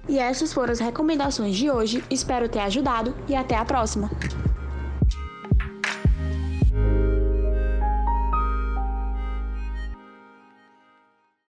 E 0.09 0.19
essas 0.19 0.53
foram 0.53 0.73
as 0.73 0.81
recomendações 0.81 1.57
de 1.57 1.71
hoje. 1.71 2.05
Espero 2.11 2.49
ter 2.49 2.61
ajudado 2.61 3.15
e 3.29 3.35
até 3.35 3.57
a 3.57 3.65
próxima! 3.65 4.11